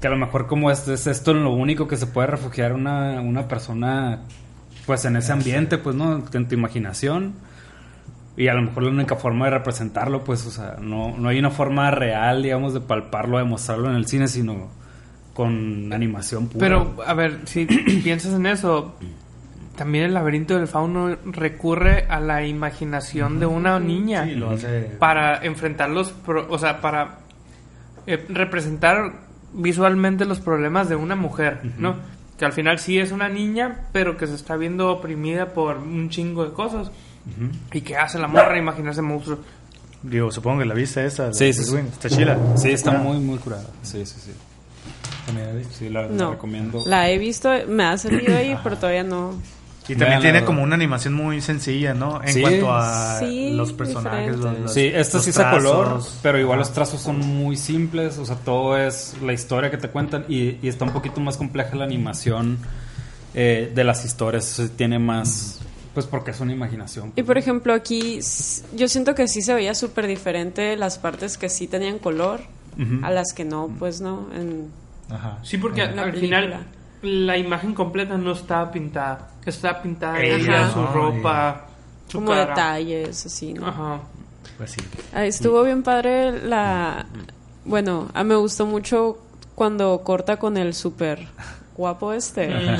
[0.00, 3.20] Que a lo mejor como es, es esto lo único que se puede refugiar una,
[3.20, 4.20] una persona
[4.86, 7.34] pues en ese ambiente, pues no, en tu imaginación.
[8.36, 11.40] Y a lo mejor la única forma de representarlo, pues, o sea, no, no hay
[11.40, 14.68] una forma real, digamos, de palparlo, de mostrarlo en el cine, sino
[15.34, 16.60] con animación pura.
[16.60, 17.66] Pero, a ver, si
[18.04, 18.94] piensas en eso,
[19.76, 24.82] también el laberinto del fauno recurre a la imaginación de una niña Sí, lo hace.
[25.00, 27.18] para enfrentar los, pro- o sea, para
[28.06, 31.96] eh, representar visualmente los problemas de una mujer, ¿no?
[32.38, 36.08] Que al final sí es una niña, pero que se está viendo oprimida por un
[36.10, 36.90] chingo de cosas.
[37.72, 39.40] Y que hace la morra imaginarse monstruos.
[40.02, 41.32] Digo, supongo que la viste esa.
[41.34, 41.76] Sí, de sí, sí.
[41.76, 42.38] Está chila.
[42.56, 43.64] Sí, está Ah, muy, muy curada.
[43.82, 44.30] Sí, sí, sí.
[45.72, 46.82] Sí, la, la No, recomiendo.
[46.86, 49.34] la he visto, me ha salido ahí, pero todavía no.
[49.88, 52.20] Y también Vean, tiene como una animación muy sencilla, ¿no?
[52.22, 52.40] En Sí.
[52.42, 54.36] cuanto a Sí, los personajes.
[54.36, 54.60] diferente.
[54.60, 57.56] Los, los- Sí, esta los sí es a color, pero igual los trazos son muy
[57.56, 61.20] simples, o sea, todo es la historia que te cuentan y, y está un poquito
[61.20, 62.58] más compleja la animación
[63.34, 65.60] eh, de las historias, o sea, tiene más,
[65.94, 67.12] pues porque es una imaginación.
[67.16, 68.20] Y por ejemplo, aquí
[68.74, 72.40] yo siento que sí se veía súper diferente las partes que sí tenían color
[73.02, 74.28] a las que no, pues no.
[74.34, 74.68] En,
[75.10, 75.38] Ajá.
[75.42, 76.66] Sí, porque La al final
[77.02, 79.30] la imagen completa no está pintada.
[79.44, 81.66] Está pintada Ella, ella, su ropa,
[82.08, 82.46] su como cara.
[82.46, 83.66] detalles, así, ¿no?
[83.66, 84.00] Ajá.
[84.56, 84.80] Pues sí.
[85.14, 87.06] Ah, estuvo bien padre la...
[87.64, 89.18] Bueno, a mí me gustó mucho
[89.54, 91.26] cuando corta con el súper
[91.76, 92.50] guapo este.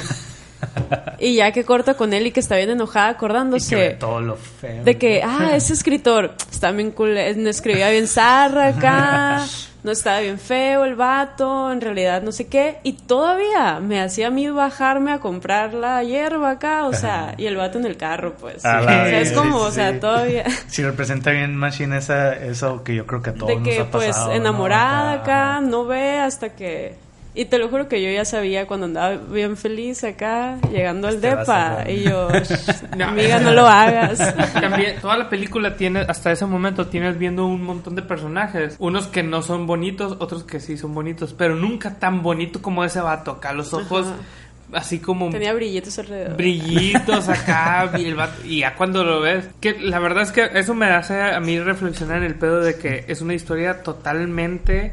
[1.21, 3.91] Y ya que corta con él y que está bien enojada Y que ve acordándose
[3.91, 4.83] todo lo feo.
[4.83, 9.47] de que, ah, ese escritor está bien cool, escribía bien zarra acá,
[9.83, 14.29] no estaba bien feo el vato, en realidad no sé qué, y todavía me hacía
[14.29, 17.97] a mí bajarme a comprar la hierba acá, o sea, y el vato en el
[17.97, 18.57] carro, pues.
[18.57, 20.45] O sea, es como, sí, o sea, todavía...
[20.69, 23.89] Sí, representa bien Machine esa, eso que yo creo que a todos de que nos
[23.89, 24.29] ha pues pasado.
[24.29, 24.35] ¿no?
[24.35, 26.95] enamorada acá, no ve hasta que
[27.35, 31.21] y te lo juro que yo ya sabía cuando andaba bien feliz acá llegando al
[31.21, 32.29] depa y yo
[32.97, 33.05] No.
[33.07, 34.19] amiga no lo hagas
[34.61, 38.75] También, toda la película tiene, hasta ese momento tienes viendo un montón de personajes.
[38.79, 42.85] Unos que no son bonitos, otros que sí son bonitos, pero nunca tan bonito como
[42.85, 43.53] ese vato acá.
[43.53, 44.81] Los ojos Ajá.
[44.81, 47.91] así como tenía brillitos alrededor brillitos acá.
[47.99, 50.87] y, el vato- y ya cuando lo ves, que la verdad es que eso me
[50.87, 54.93] hace a mí reflexionar en el pedo de que es una historia totalmente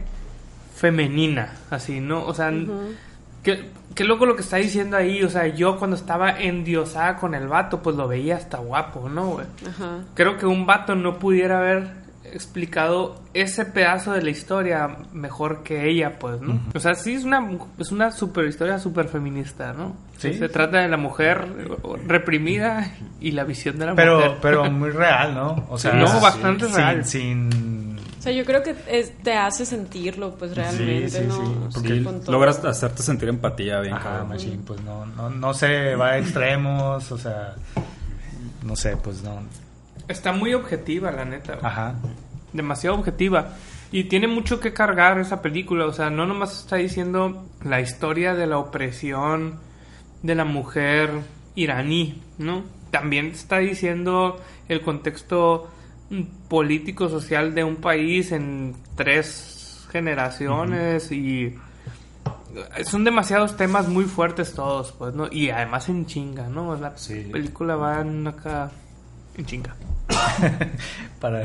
[0.76, 1.54] femenina.
[1.70, 2.24] Así, ¿no?
[2.26, 2.52] O sea,
[3.44, 5.22] Qué, qué loco lo que está diciendo ahí.
[5.24, 9.28] O sea, yo cuando estaba endiosada con el vato, pues lo veía hasta guapo, ¿no,
[9.34, 9.46] güey?
[10.16, 15.88] Creo que un vato no pudiera haber explicado ese pedazo de la historia mejor que
[15.88, 16.60] ella, pues, ¿no?
[16.74, 19.96] O sea, sí es una, es una super historia super feminista, ¿no?
[20.18, 20.34] Sí.
[20.34, 21.48] Se trata de la mujer
[22.08, 24.38] reprimida y la visión de la Pero, mujer.
[24.42, 25.66] pero muy real, ¿no?
[25.70, 27.06] O sea, Sí, no, bastante sin, real.
[27.06, 27.50] Sin,
[28.26, 32.20] sea yo creo que es- te hace sentirlo pues realmente sí, no sí, Sí, Con
[32.22, 32.32] todo.
[32.34, 33.94] logras hacerte sentir empatía bien.
[33.94, 34.24] Ajá.
[34.26, 37.56] Machine, pues no, no, no se va a extremos, o sea,
[38.64, 39.42] no sé, pues no.
[40.08, 41.58] Está muy objetiva, la neta.
[41.62, 41.96] Ajá.
[42.54, 43.50] demasiado objetiva.
[43.92, 45.86] Y tiene mucho que cargar esa película.
[45.88, 49.60] O sea, no nomás está diciendo la historia de la opresión
[50.24, 51.10] de la mujer
[51.56, 52.64] iraní, ¿no?
[52.92, 55.70] También está diciendo el contexto
[56.10, 61.56] mm, político-social de un país en tres generaciones y
[62.86, 65.28] son demasiados temas muy fuertes todos, pues, ¿no?
[65.32, 66.76] Y además en chinga, ¿no?
[66.76, 67.28] La Sí.
[67.32, 68.72] película va en acá
[69.38, 69.76] en chinga.
[71.20, 71.42] Para,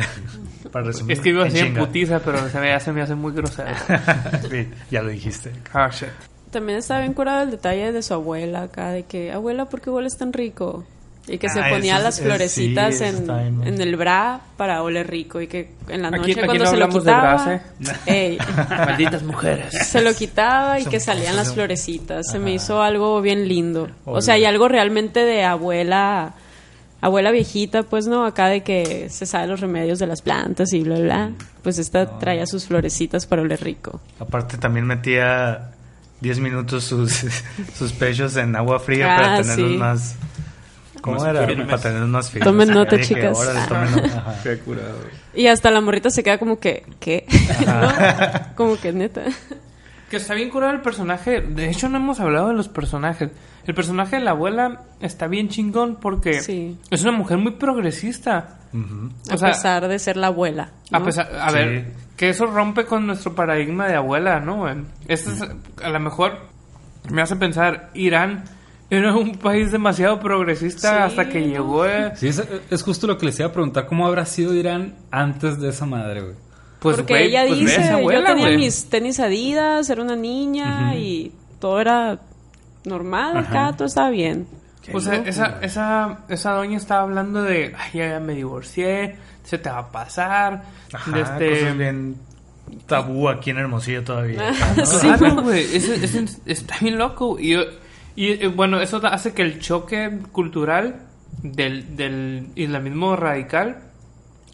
[0.70, 1.12] para resumir.
[1.12, 3.70] Es que iba así en putiza, pero se me, hace muy grosero.
[4.50, 5.52] sí, ya lo dijiste.
[5.72, 6.10] Ah, shit.
[6.50, 9.88] también estaba bien curado el detalle de su abuela acá de que abuela ¿por qué
[9.88, 10.84] hueles tan rico?
[11.28, 14.83] Y que se Ah, ponía eso las es- florecitas sí, en, en el bra para
[14.83, 17.44] oler rico y que en la noche aquí cuando no se lo hablamos de quitaba
[17.44, 18.38] bras, ey,
[18.70, 19.87] Malditas mujeres.
[19.88, 22.30] se lo quitaba y Son que salían las florecitas.
[22.30, 23.88] Se me hizo algo bien lindo.
[24.04, 26.35] O sea, y algo realmente de abuela,
[27.00, 30.80] abuela viejita, pues no, acá de que se sabe los remedios de las plantas y
[30.83, 31.30] bla, bla.
[31.62, 34.00] Pues esta traía sus florecitas para oler rico.
[34.18, 35.70] Aparte también metía
[36.22, 37.24] 10 minutos sus,
[37.78, 39.76] sus pechos en agua fría Ah, para tenerlos sí.
[39.76, 40.14] más...
[41.00, 41.46] ¿Cómo era?
[41.46, 41.66] firmes.
[41.66, 42.44] Para tenerlos más firmes.
[42.46, 43.38] Tomen nota, dije, chicas.
[43.38, 44.18] órale, tomen nota.
[44.26, 44.34] Ajá.
[44.42, 44.98] Qué curado.
[45.34, 47.26] Y hasta la morrita se queda como que, ¿qué?
[47.66, 48.54] ¿No?
[48.56, 49.22] Como que neta.
[50.10, 51.40] Que está bien curado el personaje.
[51.40, 53.30] De hecho, no hemos hablado de los personajes.
[53.66, 56.76] El personaje de la abuela está bien chingón porque Sí.
[56.90, 58.56] es una mujer muy progresista.
[59.30, 60.70] A O sea, pesar de ser la abuela.
[60.92, 61.54] A pesar, a Sí.
[61.56, 64.56] ver, que eso rompe con nuestro paradigma de abuela, ¿no?
[64.58, 64.76] güey?
[65.08, 66.38] Este es, a lo mejor
[67.10, 68.44] me hace pensar, Irán
[68.90, 71.46] era un país demasiado progresista Sí, hasta que ¿no?
[71.46, 73.87] llegó, eh, Sí, es, es justo lo que les iba a preguntar.
[73.87, 76.35] ¿Cómo habrá sido Irán antes de esa madre, güey?
[76.81, 78.57] pues Porque güey, ella pues dice, esa abuela, yo tenía güey.
[78.57, 82.18] mis tenis adidas, era una niña y todo era
[82.85, 84.46] normal acá, todo estaba bien.
[84.92, 89.59] O sea, esa, esa, esa doña estaba hablando de, ay, ya, ya me divorcié, se
[89.59, 90.62] te va a pasar.
[90.92, 91.50] Ajá, de este...
[91.61, 92.16] cosas bien
[92.87, 94.53] tabú aquí en Hermosillo todavía.
[94.76, 94.87] ¿no?
[94.87, 95.07] Sí.
[95.07, 95.66] Claro, güey,
[96.46, 97.38] está bien loco.
[97.38, 97.64] Y, yo-
[98.20, 101.06] y eh, bueno, eso hace que el choque cultural
[101.42, 103.78] del, del islamismo radical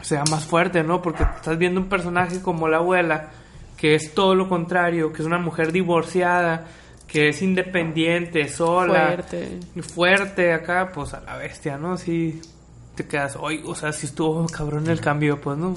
[0.00, 1.02] sea más fuerte, ¿no?
[1.02, 3.30] Porque estás viendo un personaje como la abuela,
[3.76, 6.68] que es todo lo contrario, que es una mujer divorciada,
[7.08, 9.58] que es independiente, sola, Fuerte.
[9.82, 11.96] fuerte acá, pues a la bestia, ¿no?
[11.96, 12.40] Sí,
[12.94, 15.74] te quedas, oye, o sea, si estuvo cabrón el cambio, pues, ¿no?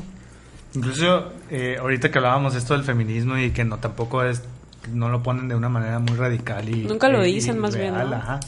[0.75, 4.43] Incluso eh, ahorita que hablábamos esto del feminismo y que no tampoco es
[4.91, 7.93] no lo ponen de una manera muy radical y Nunca lo dicen, y más bien,
[7.93, 7.99] ¿no?
[8.15, 8.39] ajá.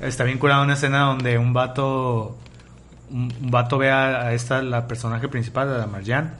[0.00, 2.36] Está bien curada una escena donde un vato
[3.10, 6.34] un, un vato ve a, a esta la personaje principal a la Marjan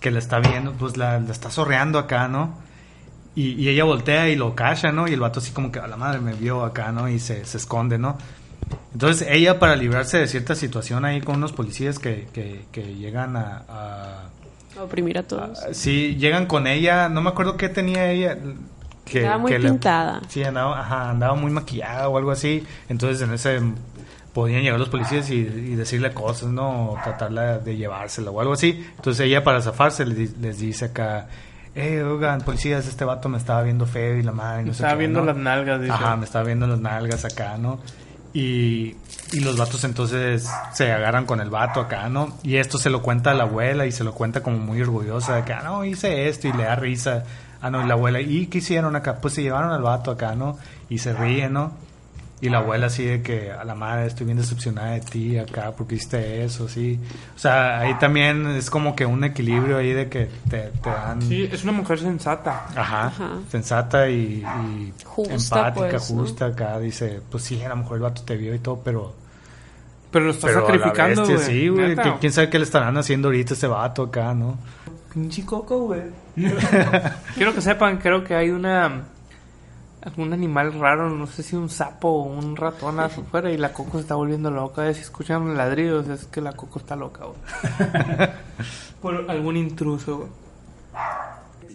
[0.00, 2.54] que la está viendo, pues la, la está sorreando acá, ¿no?
[3.34, 5.08] Y, y ella voltea y lo cacha, ¿no?
[5.08, 7.08] Y el vato así como que a la madre me vio acá, ¿no?
[7.08, 8.16] Y se, se esconde, ¿no?
[8.92, 13.36] Entonces ella para librarse de cierta situación ahí con unos policías que, que, que llegan
[13.36, 14.22] a- a
[14.80, 15.58] Oprimir a todos.
[15.62, 18.36] Ah, Sí, llegan con ella, no me acuerdo qué tenía ella.
[19.04, 20.20] Que, Estaba muy que le- pintada.
[20.28, 22.66] sí, andaba, ajá, andaba muy maquillada o algo así.
[22.88, 23.60] Entonces en ese
[24.32, 26.90] podían llegar los policías y, y decirle cosas, ¿no?
[26.90, 28.84] O tratarla de llevársela o algo así.
[28.96, 31.28] Entonces ella para zafarse les, di- les dice acá,
[31.76, 34.64] eh, oigan, policías, este vato me estaba viendo feo y la madre.
[34.64, 35.26] no sé Estaba qué", viendo ¿no?
[35.26, 35.92] las nalgas, dice.
[35.92, 37.78] Ajá, me estaba viendo las nalgas acá, ¿no?
[38.38, 38.94] Y,
[39.32, 42.36] y los vatos entonces se agarran con el vato acá, ¿no?
[42.42, 45.36] Y esto se lo cuenta a la abuela y se lo cuenta como muy orgullosa
[45.36, 47.24] de que, ah, no, hice esto y le da risa.
[47.62, 49.22] Ah, no, y la abuela, ¿y qué hicieron acá?
[49.22, 50.58] Pues se llevaron al vato acá, ¿no?
[50.90, 51.72] Y se ríe, ¿no?
[52.38, 55.72] Y la abuela así de que, a la madre, estoy bien decepcionada de ti acá
[55.74, 57.00] porque hiciste eso, sí.
[57.34, 61.22] O sea, ahí también es como que un equilibrio ahí de que te, te dan...
[61.22, 62.66] Sí, es una mujer sensata.
[62.76, 63.38] Ajá, Ajá.
[63.50, 65.34] sensata y, y Justa,
[65.68, 66.20] empática, pues, ¿no?
[66.20, 66.78] justa acá.
[66.78, 69.14] Dice, pues sí, a lo mejor el vato te vio y todo, pero...
[70.10, 71.46] Pero lo está pero sacrificando, bestia, güey.
[71.46, 71.96] Sí, güey.
[72.20, 74.58] ¿Quién sabe qué le estarán haciendo ahorita a ese vato acá, no?
[75.12, 76.02] Pinche coco, güey.
[77.34, 79.04] Quiero que sepan, creo que hay una...
[80.06, 83.98] Algún animal raro, no sé si un sapo o un ratón afuera y la coco
[83.98, 84.94] se está volviendo loca.
[84.94, 88.30] Si escuchan ladridos es que la coco está loca, güey.
[89.02, 90.45] Por algún intruso, güey.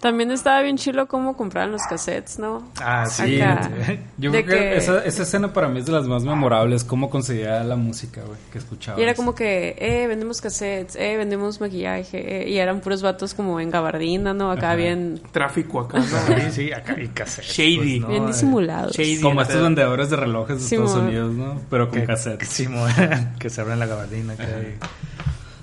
[0.02, 2.68] También estaba bien chilo cómo compraban los cassettes, ¿no?
[2.82, 3.40] Ah, sí.
[3.40, 3.70] Acá.
[4.18, 6.84] Yo De creo que, que- esa, esa escena para mí es de las más memorables,
[6.84, 9.00] cómo conseguía la música, güey, que escuchaba.
[9.00, 13.36] Y era como que, eh, vendemos cassettes, eh, vendemos maquillaje, eh, y eran puros vatos
[13.36, 14.50] como en gabardina, ¿no?
[14.50, 14.76] Acá Ajá.
[14.76, 16.06] bien, Tráfico acá, ¿no?
[16.50, 17.46] Sí, sí, acá y cassette.
[17.46, 18.00] Shady.
[18.00, 18.28] pues, bien ¿no?
[18.30, 18.96] disimulados.
[18.98, 19.22] Shady.
[19.22, 20.96] Como estos vendedores de relojes de Sí, Estados.
[20.98, 21.62] Unidos, ¿no?
[21.70, 22.40] Pero con Que, cassette.
[22.40, 22.68] que, sí,
[23.40, 24.34] que se abren la gabardina.
[24.34, 24.48] acá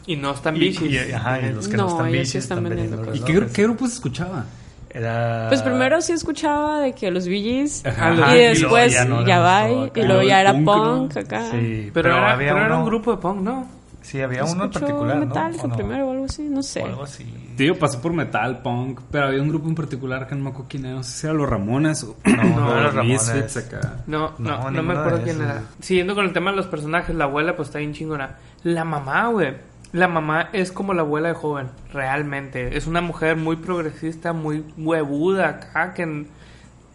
[0.08, 0.90] y- Y no están y, bichis.
[0.90, 3.30] y- ajá, y los que no, No, están ellos sí bichis están están vendiendo vendiendo
[3.40, 4.44] ¿Y qué, qué grupo se escuchaba?
[4.90, 5.46] Era...
[5.48, 8.34] Pues primero sí escuchaba de que los Billys, Ajá.
[8.34, 11.20] y y después ya ya, no va, y luego ya era Punk, punk, ¿no?
[11.20, 11.50] acá.
[11.50, 13.78] Sí, Pero, era, había pero era un grupo de punk, ¿no?
[14.00, 15.26] Sí, había uno en particular, ¿no?
[15.26, 15.76] Metallica ¿O no?
[15.76, 16.80] primero o algo así, no sé.
[16.82, 17.24] O algo así.
[17.58, 20.68] Tío, pasó por metal, punk, pero había un grupo en particular que no me acuerdo
[20.70, 23.34] quién era, no sé si era los Ramones o No, no, los Ramones.
[23.34, 23.96] Misfits acá.
[24.06, 25.64] No, no, No, no, me acuerdo quién era.
[25.80, 28.36] Siguiendo con el tema de los personajes, la abuela pues está bien chingona.
[28.62, 29.52] La mamá, güey.
[29.92, 32.76] La mamá es como la abuela de joven, realmente.
[32.76, 36.28] Es una mujer muy progresista, muy huevuda acá, que en-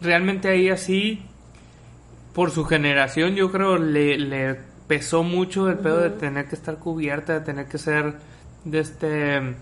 [0.00, 1.22] realmente ahí así,
[2.34, 4.54] por su generación, yo creo le, le
[4.88, 8.14] pesó mucho el pedo de tener que estar cubierta, de tener que ser
[8.64, 9.54] de este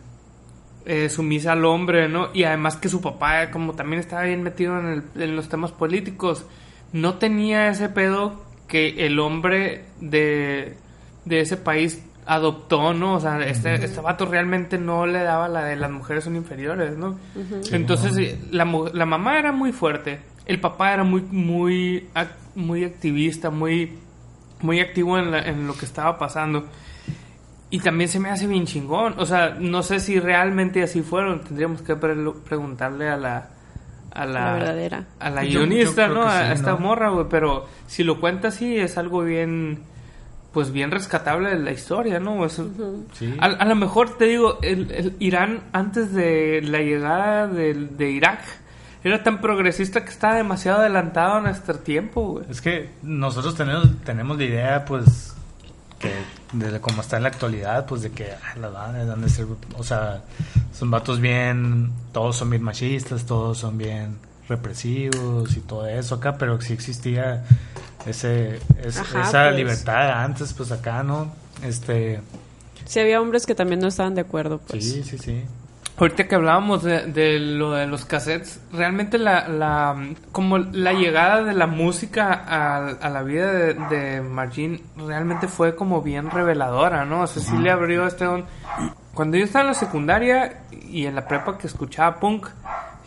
[0.84, 2.28] eh, sumisa al hombre, ¿no?
[2.34, 5.70] Y además que su papá, como también estaba bien metido en, el- en los temas
[5.72, 6.44] políticos,
[6.92, 10.76] no tenía ese pedo que el hombre de,
[11.24, 13.14] de ese país adoptó, ¿no?
[13.14, 16.96] O sea, este, este vato realmente no le daba la de las mujeres son inferiores,
[16.96, 17.18] ¿no?
[17.72, 22.08] Entonces, eh, la, mu- la mamá era muy fuerte, el papá era muy, muy,
[22.54, 23.98] muy activista, muy,
[24.60, 26.66] muy activo en, la- en lo que estaba pasando.
[27.70, 29.14] Y también se me hace bien chingón.
[29.16, 31.40] O sea, no sé si realmente así fueron.
[31.40, 32.14] Tendríamos que pre-
[32.46, 33.48] preguntarle a la...
[34.10, 35.04] A la, La verdadera.
[35.20, 36.28] A la guionista, ¿no?
[36.28, 36.78] A esta ¿no?
[36.80, 37.24] morra, güey.
[37.30, 39.78] Pero si lo cuenta así, es algo bien...
[40.52, 42.44] Pues bien rescatable de la historia, ¿no?
[42.44, 42.60] Es-
[43.14, 43.34] Sí.
[43.40, 48.40] a, a lo mejor te digo, el, el Irán antes de la llegada de, Irak
[49.04, 52.44] era tan progresista que estaba demasiado adelantado a nuestro tiempo, güey.
[52.50, 55.34] Es que nosotros tenemos, tenemos la idea, pues,
[55.98, 56.12] que
[56.52, 59.46] de cómo está en la actualidad, pues, de que ah, las bandas han de ser,
[59.76, 60.22] o sea,
[60.72, 66.36] son vatos bien, todos son bien machistas, todos son bien represivos y todo eso acá,
[66.36, 67.44] pero sí existía
[68.06, 69.56] ese, es- Ajá, esa pues.
[69.56, 71.32] libertad antes, pues, acá, ¿no?
[71.62, 72.20] Este,
[72.84, 74.84] Sí había hombres que también no estaban de acuerdo, pues.
[74.92, 75.44] sí, sí, sí.
[75.98, 79.94] Ahorita que hablábamos de, de lo de los cassettes, realmente la, la
[80.32, 85.76] como la llegada de la música a, a la vida de, de Margin realmente fue
[85.76, 87.20] como bien reveladora, ¿no?
[87.20, 88.46] O sea, sí le abrió este don.
[89.14, 92.48] Cuando yo estaba en la secundaria y en la prepa que escuchaba punk,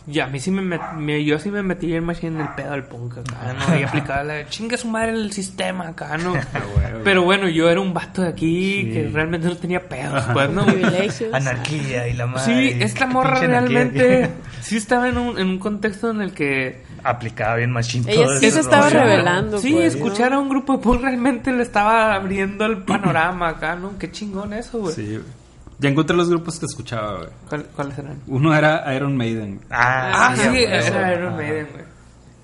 [0.06, 2.54] ya a mí sí me, met- me- yo sí me metí en machine en el
[2.54, 3.78] pedo del punk acá, ¿no?
[3.78, 6.34] Y aplicaba la de, chinga su madre el sistema acá, ¿no?
[7.04, 10.64] Pero bueno, yo era un vato de aquí que realmente no tenía pedos, pues, ¿no?
[10.66, 11.32] Privilegios.
[11.34, 12.70] Anarquía y la madre.
[12.72, 13.48] Sí, esta morra anarquía.
[13.60, 14.30] realmente
[14.60, 18.38] sí estaba en un, en un contexto en el que Aplicaba bien machine Ella todo
[18.40, 19.04] sí se estaba rollo.
[19.04, 19.58] revelando.
[19.58, 20.38] sí, pues, escuchar ¿no?
[20.38, 23.96] a un grupo de punk realmente le estaba abriendo el panorama acá, ¿no?
[23.96, 24.94] Qué chingón eso, güey.
[24.94, 25.45] Sí, güey.
[25.78, 27.28] Ya encontré los grupos que escuchaba, güey.
[27.48, 28.20] ¿Cuál- ¿Cuáles eran?
[28.26, 29.60] Uno era Iron Maiden.
[29.70, 31.68] Ah, Ah, sí, era Iron Maiden,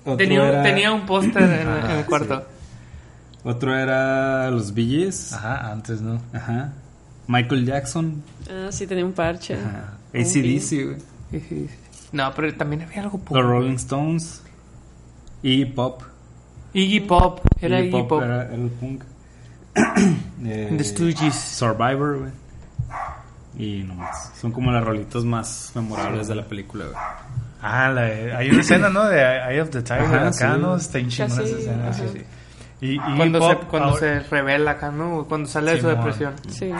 [0.03, 0.17] güey.
[0.17, 2.45] Tenía, era, tenía un póster en, en el cuarto.
[3.43, 5.33] Otro era los Bee Gees.
[5.33, 6.21] Ajá, antes, ¿no?
[6.33, 6.73] Ajá.
[7.27, 8.21] Michael Jackson.
[8.49, 9.55] Ah, sí, tenía un parche.
[9.55, 9.93] Ajá.
[10.13, 10.97] ACDC, güey.
[11.31, 11.69] Sí, sí, sí.
[12.11, 13.35] No, pero también había algo punk.
[13.37, 14.43] Los Rolling Stones.
[15.41, 16.03] Y Pop.
[16.73, 18.21] Iggy Pop, era Iggy Iggy Pop.
[18.21, 19.03] Era, era el punk.
[20.45, 21.33] Eh, The Stooges.
[21.35, 22.31] Survivor, güey.
[23.57, 24.31] Y nomás.
[24.39, 26.97] Son como las rolitos más memorables de la película, güey.
[27.61, 28.01] Ah, la
[28.37, 29.05] hay una escena, ¿no?
[29.05, 30.59] De Eye of the Tiger Ajá, acá, sí.
[30.61, 30.75] ¿no?
[30.75, 31.83] Está chingona Casi, esa escena.
[31.89, 31.93] ajá.
[31.93, 32.21] sí, sí.
[32.81, 35.25] Y, y Cuando, Pop, se, cuando ahora- se revela acá, ¿no?
[35.29, 36.33] Cuando sale de su depresión.
[36.49, 36.71] Sí.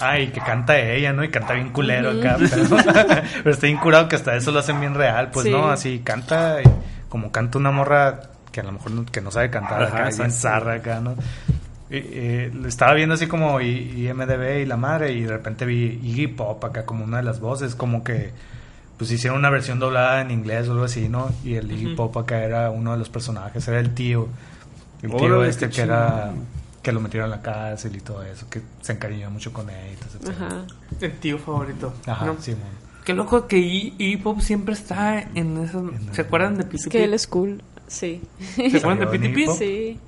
[0.00, 1.24] Ay, que canta ella, ¿no?
[1.24, 2.36] Y canta bien culero acá.
[2.38, 2.76] Pero,
[3.42, 5.30] pero está bien curado que hasta eso lo hacen bien real.
[5.30, 5.52] Pues Sí.
[5.52, 6.64] no, así canta y
[7.08, 8.20] como canta una morra
[8.52, 11.14] que a lo mejor no, que no sabe cantar Ajá, acá, bien zarra acá, ¿no?
[11.90, 16.28] Y, eh, estaba viendo así como IMDB y la madre y de repente vi Iggy
[16.28, 18.32] Pop acá como una de las voces, como que
[18.96, 21.30] pues hicieron una versión doblada en inglés o algo así, ¿no?
[21.42, 24.28] Y el Iggy Pop acá era uno de los personajes, era el tío.
[25.02, 26.32] El tío este que era
[26.82, 29.92] que lo metieron a la cárcel y todo eso, que se encariñó mucho con él.
[29.92, 30.30] y todo.
[30.30, 30.66] Ajá.
[31.00, 31.92] El tío favorito.
[32.06, 32.36] Ajá, ¿no?
[32.40, 32.54] sí.
[33.04, 35.90] Qué loco que Iggy Pop siempre está en esos...
[36.12, 37.62] ¿Se acuerdan de que él es cool.
[37.86, 38.22] Sí.
[38.54, 39.46] ¿Se acuerdan de ¿Salió Pity en Iggy Pit?
[39.46, 39.58] Pop?
[39.58, 39.98] Sí.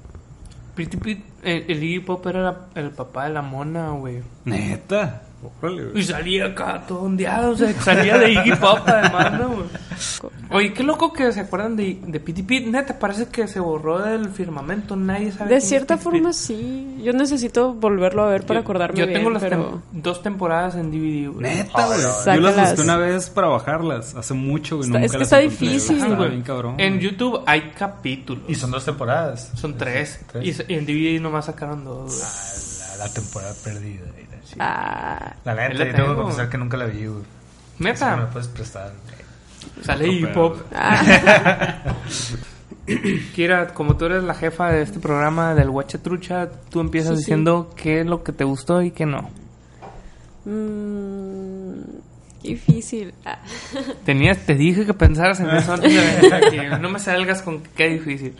[0.74, 4.22] Pit, el, Iggy Pop era el papá de la mona, güey.
[4.44, 5.22] Neta.
[5.60, 6.00] Órale, güey.
[6.00, 9.48] Y salía acá todo ondeado, o sea, salía de Iggy Pop además, ¿no?
[9.50, 9.66] güey?
[10.50, 12.66] Oye, qué loco que se acuerdan de, de Pity Pit.
[12.66, 14.96] Neta, parece que se borró del firmamento.
[14.96, 16.38] Nadie sabe De cierta forma Pit.
[16.38, 17.00] sí.
[17.02, 19.72] Yo necesito volverlo a ver para Yo- acordarme Yo bien, tengo las pero...
[19.72, 21.42] tem- dos temporadas en DVD, güey.
[21.56, 22.00] Neta, güey.
[22.36, 24.14] Yo las busqué una vez para bajarlas.
[24.14, 24.88] Hace mucho, güey.
[24.88, 25.96] Está- nunca es que las está encontré, difícil.
[25.96, 26.30] Estaba güey.
[26.30, 26.74] bien cabrón.
[26.78, 27.04] En güey.
[27.10, 28.44] YouTube hay capítulos.
[28.48, 29.52] Y son dos temporadas.
[29.54, 30.20] Son tres.
[30.30, 30.64] Tres.
[30.68, 32.20] Y, en DVD nomás sacaron dos.
[32.22, 34.02] Ah, la, la temporada perdida.
[34.58, 37.22] Ah, La neta, la yo tengo que confesar que nunca la vi, güey.
[37.78, 37.94] Si me
[38.32, 38.92] puedes prestar.
[39.82, 40.54] sale Pop.
[40.56, 40.64] güey.
[40.74, 41.82] ah,
[43.34, 47.16] Kira, como tú eres la jefa de este programa del Guache Trucha, tú empiezas Sí,
[47.16, 47.20] sí.
[47.22, 49.30] diciendo qué es lo que te gustó y qué no.
[50.44, 51.80] mm,
[52.42, 53.14] difícil.
[53.24, 53.38] Ah.
[54.04, 56.56] Tenías, te dije que pensaras en eso antes de venir aquí.
[56.80, 58.34] No me salgas con que qué difícil.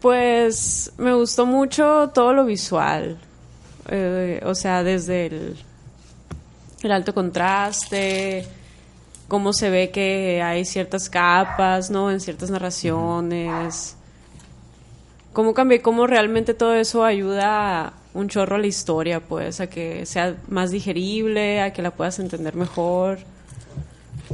[0.00, 3.18] Pues me gustó mucho todo lo visual.
[3.88, 5.26] Eh, o sea, desde
[6.82, 8.46] el, alto contraste,
[9.28, 12.10] cómo se ve que hay ciertas capas, ¿no?
[12.10, 13.96] En ciertas narraciones.
[15.32, 20.04] Cómo cambia, cómo realmente todo eso ayuda un chorro a la historia, pues, a que
[20.04, 23.20] sea más digerible, a que la puedas entender mejor.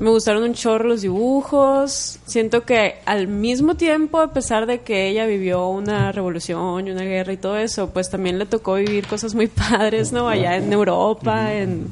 [0.00, 2.18] Me gustaron un chorro los dibujos.
[2.26, 7.02] Siento que al mismo tiempo, a pesar de que ella vivió una revolución y una
[7.02, 10.28] guerra y todo eso, pues también le tocó vivir cosas muy padres, ¿no?
[10.28, 11.88] Allá en Europa, en...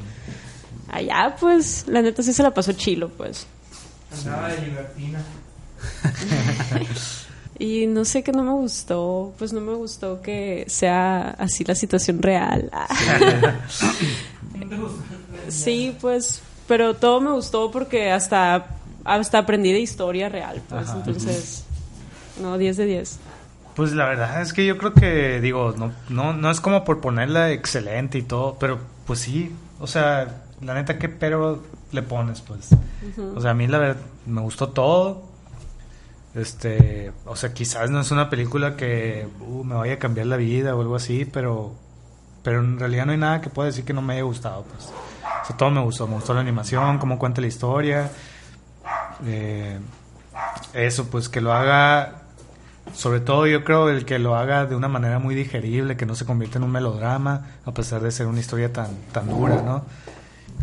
[0.88, 3.46] Allá, pues, la neta sí se la pasó chilo, pues.
[4.12, 5.20] Andaba de libertina.
[7.58, 11.74] Y no sé qué no me gustó, pues no me gustó que sea así la
[11.74, 12.70] situación real.
[15.48, 18.66] sí, pues, pero todo me gustó porque hasta,
[19.04, 21.64] hasta aprendí de historia real, pues, entonces,
[22.40, 23.18] no, 10 de 10.
[23.74, 27.00] Pues la verdad es que yo creo que, digo, no, no, no es como por
[27.00, 31.62] ponerla excelente y todo, pero pues sí, o sea, la neta, ¿qué pero
[31.92, 32.70] le pones, pues?
[33.34, 35.24] O sea, a mí la verdad me gustó todo.
[36.34, 40.36] Este, o sea, quizás no es una película que uh, me vaya a cambiar la
[40.36, 41.72] vida o algo así, pero,
[42.42, 44.92] pero en realidad no hay nada que pueda decir que no me haya gustado, pues.
[45.54, 48.10] Todo me gustó, me gustó la animación, cómo cuenta la historia.
[49.24, 49.78] Eh,
[50.74, 52.26] eso, pues que lo haga
[52.94, 56.14] sobre todo yo creo el que lo haga de una manera muy digerible, que no
[56.14, 59.84] se convierta en un melodrama, a pesar de ser una historia tan, tan dura, ¿no?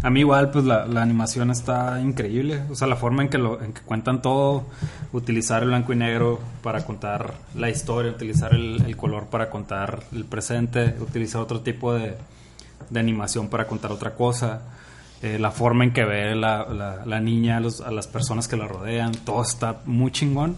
[0.01, 2.63] A mí igual, pues la, la animación está increíble.
[2.69, 4.63] O sea, la forma en que, lo, en que cuentan todo,
[5.13, 10.25] utilizar el blanco y negro para contar la historia, utilizar el color para contar el
[10.25, 12.17] presente, utilizar otro tipo de,
[12.89, 14.61] de animación para contar otra cosa.
[15.21, 18.49] eh, la forma en que ve la, la- la niña a, los- a las personas
[18.49, 20.57] que la rodean, todo está muy chingón.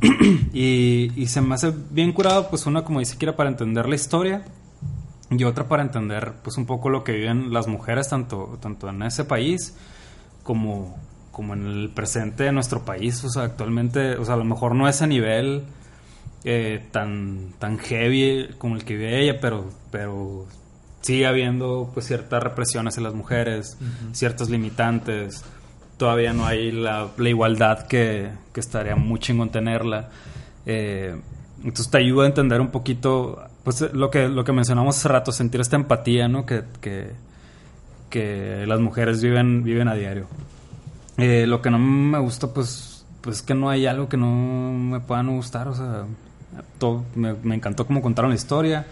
[0.52, 3.94] y, y se me hace bien curado, pues una como dice quiera para entender la
[3.96, 4.42] historia
[5.30, 9.02] y otra para entender pues un poco lo que viven las mujeres tanto, tanto en
[9.02, 9.76] ese país
[10.42, 10.96] como,
[11.32, 13.24] como en el presente de nuestro país.
[13.24, 15.64] O sea, actualmente, o sea, a lo mejor no es a nivel
[16.44, 20.46] eh, tan, tan heavy como el que vive ella, pero, pero
[21.00, 23.76] sigue habiendo pues cierta represión hacia las mujeres,
[24.12, 25.44] ciertos limitantes.
[25.96, 30.08] Todavía no hay la, la igualdad que, que estaría muy chingón tenerla.
[30.66, 31.14] Eh,
[31.58, 35.32] entonces te ayuda a entender un poquito, pues lo que, lo que mencionamos hace rato,
[35.32, 36.46] sentir esta empatía, ¿no?
[36.46, 37.10] Que, que,
[38.08, 40.26] que las mujeres viven, viven a diario.
[41.18, 44.26] Eh, lo que no me gusta, pues, pues es que no hay algo que no
[44.26, 45.68] me pueda no gustar.
[45.68, 46.04] O sea,
[46.78, 48.86] todo, me, me encantó cómo contaron la historia.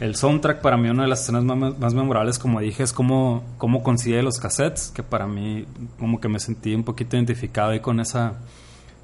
[0.00, 3.44] El soundtrack, para mí, una de las escenas más, más memorables, como dije, es cómo,
[3.58, 5.66] cómo consigue los cassettes, que para mí,
[5.98, 8.34] como que me sentí un poquito identificado ahí con esa,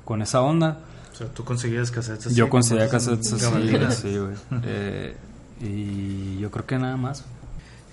[0.04, 0.78] con esa onda.
[1.12, 2.34] O sea, tú conseguías cassettes así.
[2.34, 4.34] Yo conseguía cassettes así, güey.
[4.64, 5.14] Eh,
[5.60, 7.24] y yo creo que nada más.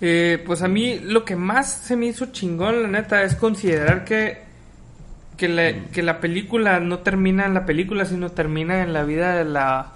[0.01, 4.03] Eh, pues a mí lo que más se me hizo chingón, la neta, es considerar
[4.03, 4.43] que,
[5.37, 9.35] que, la, que la película no termina en la película, sino termina en la vida
[9.35, 9.94] de la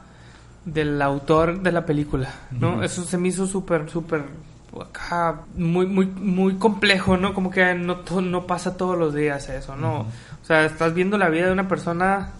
[0.74, 2.84] del autor de la película, ¿no?
[2.84, 4.24] Eso se me hizo súper, súper
[4.82, 7.34] acá, muy, muy, muy complejo, ¿no?
[7.34, 10.01] Como que no, to- no pasa todos los días eso, ¿no?
[10.01, 12.32] O sea, estás viendo la vida de una persona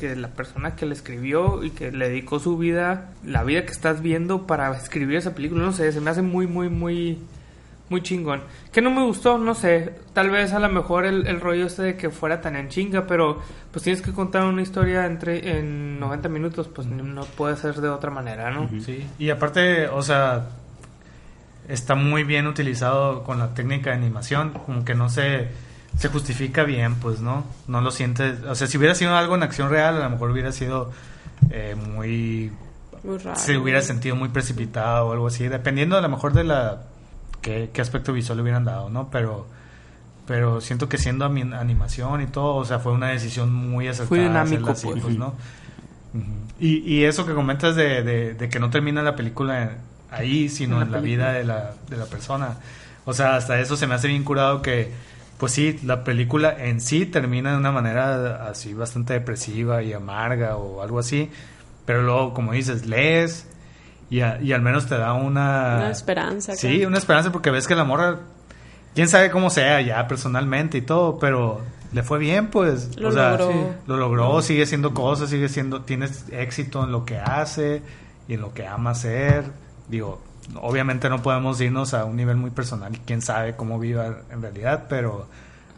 [0.00, 3.72] que la persona que le escribió y que le dedicó su vida, la vida que
[3.72, 7.18] estás viendo para escribir esa película, no sé, se me hace muy, muy, muy,
[7.88, 8.42] muy chingón.
[8.72, 11.82] Que no me gustó, no sé, tal vez a lo mejor el, el rollo este
[11.82, 16.00] de que fuera tan en chinga, pero pues tienes que contar una historia entre en
[16.00, 18.68] 90 minutos, pues no- no puede ser de otra manera, ¿no?
[18.80, 20.46] Sí, y aparte, o sea,
[21.68, 25.48] está muy bien utilizado con la técnica de animación, como que no se,
[25.96, 27.44] se justifica bien, pues, ¿no?
[27.68, 30.30] No lo sientes, o sea, si hubiera sido algo en acción real, a lo mejor
[30.30, 30.90] hubiera sido
[31.50, 32.52] eh, muy...
[33.04, 33.36] Muy raro.
[33.38, 36.82] Se hubiera sentido muy precipitado o algo así, dependiendo a lo mejor de la...
[37.42, 39.10] qué, qué aspecto visual le hubieran dado, ¿no?
[39.10, 39.46] Pero...
[40.24, 44.06] Pero siento que siendo animación y todo, o sea, fue una decisión muy acertada.
[44.08, 45.02] Fue dinámico, así, pues.
[45.02, 45.34] pues, ¿no?
[46.60, 49.78] Y, y eso que comentas de, de- de que no termina la película
[50.12, 52.56] ahí, sino En en la vida de la, de la persona.
[53.04, 54.92] O sea, hasta eso se me hace bien curado que,
[55.38, 60.56] pues sí, la película en sí termina de una manera así bastante depresiva y amarga
[60.56, 61.30] o algo así.
[61.84, 63.48] Pero luego, como dices, lees
[64.12, 65.76] y, a- y al menos te da una...
[65.78, 66.54] Una esperanza.
[66.54, 68.18] Sí, una esperanza porque ves que la morra,
[68.94, 71.60] quién sabe cómo sea ya personalmente y todo, pero
[71.92, 72.96] le fue bien, pues.
[72.98, 73.48] Lo o sea, logró.
[73.52, 77.82] sí, lo logró, sigue haciendo cosas, sigue siendo, tienes éxito en lo que hace
[78.28, 79.44] y en lo que ama hacer.
[79.88, 80.20] Digo,
[80.60, 84.84] obviamente no podemos irnos a un nivel muy personal, quién sabe cómo viva en realidad,
[84.88, 85.26] pero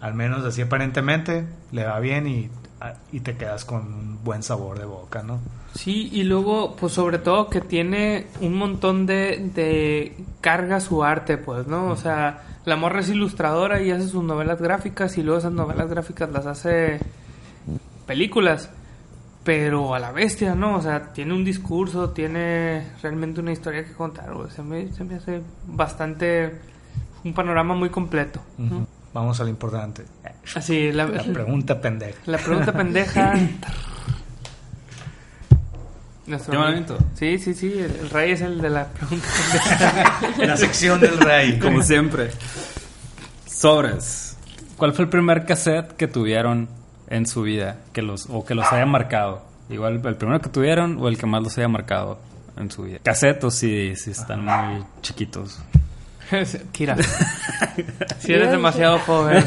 [0.01, 2.51] al menos así aparentemente le va bien y,
[3.12, 5.39] y te quedas con un buen sabor de boca, ¿no?
[5.75, 11.37] Sí, y luego, pues sobre todo que tiene un montón de, de carga su arte,
[11.37, 11.89] pues, ¿no?
[11.89, 15.89] O sea, la morra es ilustradora y hace sus novelas gráficas y luego esas novelas
[15.91, 17.01] gráficas las hace
[18.07, 18.70] películas,
[19.43, 20.77] pero a la bestia, ¿no?
[20.77, 24.31] O sea, tiene un discurso, tiene realmente una historia que contar.
[24.55, 26.61] Se me, se me hace bastante
[27.25, 28.41] un panorama muy completo.
[29.12, 30.05] Vamos a lo importante.
[30.55, 32.20] Así, la, La pregunta pendeja.
[32.27, 33.35] la pregunta pendeja.
[36.27, 36.99] Nuestro ¿Ya me amigo- aviento?
[37.14, 39.27] Sí, sí, sí, el, el rey es el de la pregunta.
[40.39, 41.59] La sección del rey.
[41.59, 42.31] Como siempre.
[43.47, 44.37] Sobres.
[44.77, 46.68] ¿Cuál fue el primer cassette que tuvieron
[47.09, 47.77] en su vida?
[47.93, 49.43] Que los, o que los haya marcado.
[49.70, 52.18] Igual el primero que tuvieron o el que más los haya marcado
[52.57, 52.99] en su vida.
[53.03, 55.59] Cassette o si, si están muy chiquitos.
[56.72, 56.97] Kira.
[58.18, 59.45] Si eres demasiado joven.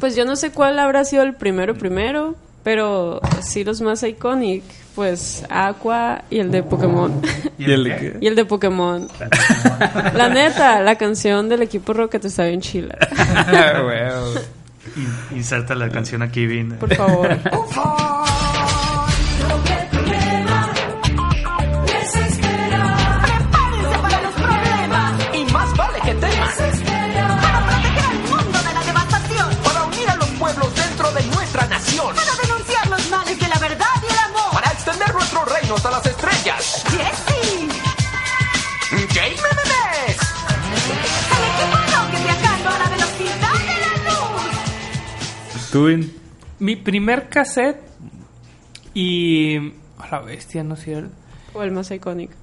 [0.00, 4.62] Pues yo no sé cuál habrá sido el primero primero, pero sí los más iconic,
[4.96, 7.22] pues Aqua y el de Pokémon.
[7.58, 8.16] ¿Y el de qué?
[8.20, 9.06] y el de Pokémon.
[10.14, 12.96] La neta, la canción del equipo Rocket está bien chila.
[14.96, 16.72] In- Inserta la canción aquí, Vin.
[16.76, 17.28] Por favor.
[35.66, 36.84] Reinos a las estrellas.
[36.90, 37.68] ¡Jesse!
[38.90, 40.18] ¡Game Memes!
[41.32, 45.70] ¡El equipo Rocket viajando a la velocidad de la luz!
[45.72, 46.12] ¿Tú, Vin?
[46.60, 47.80] Mi primer cassette
[48.94, 49.72] y...
[49.98, 51.10] A la bestia, ¿no es cierto?
[51.52, 52.34] O el más icónico.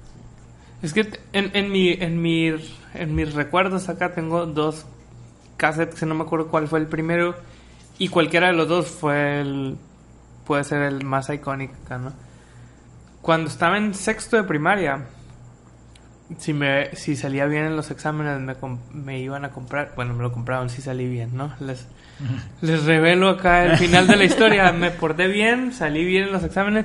[0.82, 2.52] Es que en, en, mi, en, mi,
[2.94, 4.84] en mis recuerdos acá tengo dos
[5.56, 7.36] cassettes, que no me acuerdo cuál fue el primero.
[7.98, 9.78] Y cualquiera de los dos fue el.
[10.44, 12.12] puede ser el más icónico acá, ¿no?
[13.24, 15.06] Cuando estaba en sexto de primaria,
[16.36, 18.54] si, me, si salía bien en los exámenes, me,
[18.92, 19.94] me iban a comprar.
[19.96, 21.50] Bueno, me lo compraron si salí bien, ¿no?
[21.58, 21.88] Les,
[22.60, 24.70] les revelo acá el final de la historia.
[24.72, 26.84] Me porté bien, salí bien en los exámenes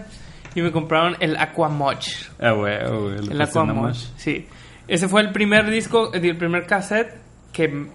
[0.56, 2.08] y me compraron el Aquamoch.
[2.40, 3.16] Ah, güey, güey.
[3.18, 4.48] lo El que Aquamoch, sí.
[4.88, 7.18] Ese fue el primer disco, el primer cassette
[7.52, 7.88] que,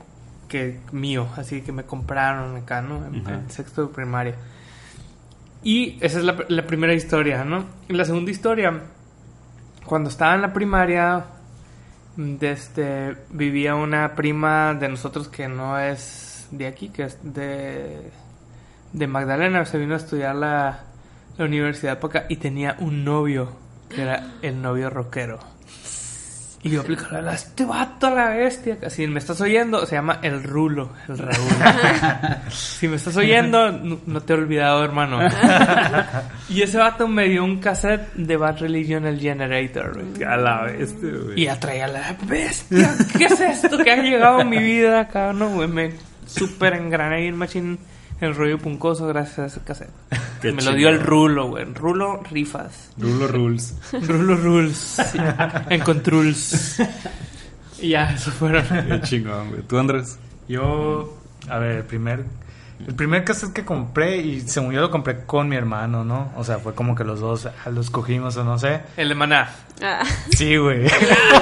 [0.49, 3.07] que mío, así que me compraron acá, ¿no?
[3.07, 4.34] En sexto de primaria.
[5.64, 7.64] Y esa es la, la primera historia, ¿no?
[7.88, 8.82] La segunda historia,
[9.86, 11.24] cuando estaba en la primaria,
[12.16, 18.10] desde, vivía una prima de nosotros que no es de aquí, que es de,
[18.92, 20.84] de Magdalena, se vino a estudiar la,
[21.38, 23.56] la universidad para acá y tenía un novio,
[23.88, 25.53] que era el novio rockero.
[26.64, 28.78] Y yo aplicaba la este vato a la bestia.
[28.88, 31.52] Si me estás oyendo, se llama El Rulo, el Raúl.
[32.50, 35.20] si me estás oyendo, no, no te he olvidado, hermano.
[36.48, 40.02] y ese vato me dio un cassette de Bad Religion, el Generator.
[40.26, 41.42] A la bestia, güey.
[41.42, 42.94] Y atraía la bestia.
[43.18, 45.34] ¿Qué es esto que ha llegado a mi vida acá?
[45.34, 45.92] No, güey, me
[46.26, 47.78] super engrané en machín
[48.24, 49.90] el rollo puncoso gracias a ese cassette.
[50.42, 51.00] Qué me lo dio el.
[51.00, 51.64] Rulo, güey.
[51.64, 52.92] Rulo Rifas.
[52.98, 53.76] Rulo Rules.
[53.92, 54.76] Rulo Rules.
[54.76, 55.18] Sí.
[55.70, 56.80] En Controls.
[57.80, 58.64] Y ya, eso fueron.
[58.66, 59.62] Qué chingón, güey.
[59.62, 60.18] ¿Tú, Andrés?
[60.48, 61.16] Yo,
[61.48, 62.24] a ver, el primer,
[62.86, 66.32] el primer cassette que compré, y según yo lo compré con mi hermano, ¿no?
[66.36, 68.80] O sea, fue como que los dos ah, los cogimos o no sé.
[68.96, 69.50] El de Maná.
[69.82, 70.82] Ah, Sí, güey.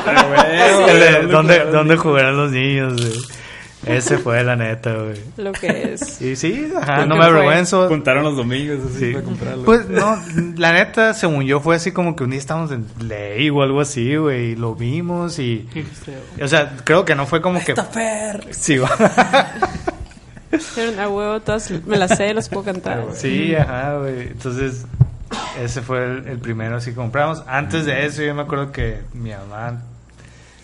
[0.07, 3.42] ¿dónde ¿Dónde, jugaron ¿Dónde los jugarán los niños, güey?
[3.87, 5.21] Ese fue la neta, güey.
[5.39, 6.21] lo que es.
[6.23, 7.31] Y sí, ajá, ¿Qué no me fue?
[7.31, 7.89] avergüenzo.
[7.89, 9.13] Juntaron los domingos así Sí.
[9.13, 9.65] para comprarlo.
[9.65, 10.17] Pues no,
[10.57, 13.81] la neta, según yo, fue así como que un día estábamos en ley o algo
[13.81, 15.69] así, güey, y lo vimos y...
[16.41, 17.75] O sea, creo que no fue como que...
[18.51, 18.91] Sí, va.
[20.75, 23.05] Pero a huevo, todas me las sé, las puedo cantar.
[23.15, 24.29] Sí, ajá, güey.
[24.29, 24.85] Entonces,
[25.61, 27.43] ese fue el, el primero así que compramos.
[27.47, 29.81] Antes de eso, yo me acuerdo que mi mamá,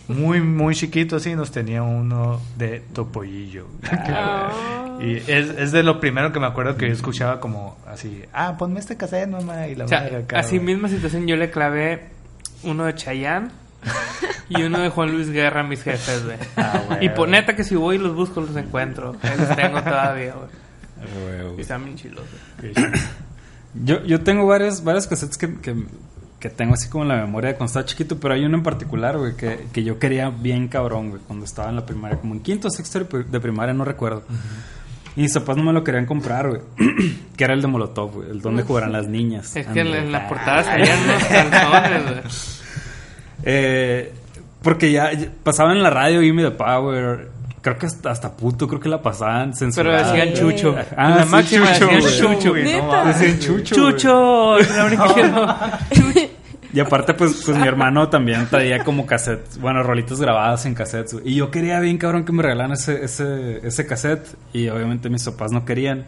[0.09, 3.66] muy, muy chiquito así, nos tenía uno de Topollillo.
[3.90, 4.84] Ah.
[5.00, 8.56] Y es, es de lo primero que me acuerdo que yo escuchaba como así, ah,
[8.59, 10.74] ponme este cassette, mamá, y la O sea, madre acá, así güey.
[10.74, 12.09] misma situación yo le clavé
[12.64, 13.48] uno de Chayanne
[14.48, 16.36] y uno de Juan Luis Guerra a mis jefes, güey.
[16.56, 17.06] Ah, güey.
[17.06, 19.14] y por neta que si voy y los busco los encuentro.
[19.38, 20.48] Los tengo todavía, güey.
[21.00, 22.24] Ah, están bien chilos,
[22.61, 22.72] güey.
[23.74, 25.76] Yo, yo tengo varios, varios cassettes que, que,
[26.41, 28.62] que tengo así como en la memoria de cuando estaba chiquito, pero hay uno en
[28.62, 32.34] particular, güey, que, que yo quería bien cabrón, güey, cuando estaba en la primaria, como
[32.34, 34.22] en quinto o sexto de pri- de primaria, no recuerdo.
[35.16, 36.61] Y mis papás no me lo querían comprar, güey.
[37.36, 39.57] que era el de Molotov, güey, el donde jugarán las niñas.
[39.57, 42.22] Es que en, la portada salían unos calzones, güey.
[43.45, 44.12] Eh,
[44.62, 45.11] porque ya,
[45.43, 47.30] pasaba en la radio Gimme the Power.
[47.61, 50.12] Creo que hasta, hasta puto, creo que la pasaban Pero censurada.
[50.12, 50.76] decían Chucho.
[50.97, 52.34] Ah, En la sí, máxima Chucho, decían.
[52.34, 52.51] Chucho.
[52.51, 53.05] güey, no.
[53.07, 53.74] Decían Chucho.
[53.74, 54.59] Chucho.
[54.59, 55.57] La única que no.
[56.72, 61.16] Y aparte, pues, pues mi hermano también traía como cassettes, bueno, rolitos grabadas en cassettes.
[61.24, 64.36] Y yo quería bien cabrón que me regalaran ese, ese, ese cassette.
[64.52, 66.06] Y obviamente mis papás no querían.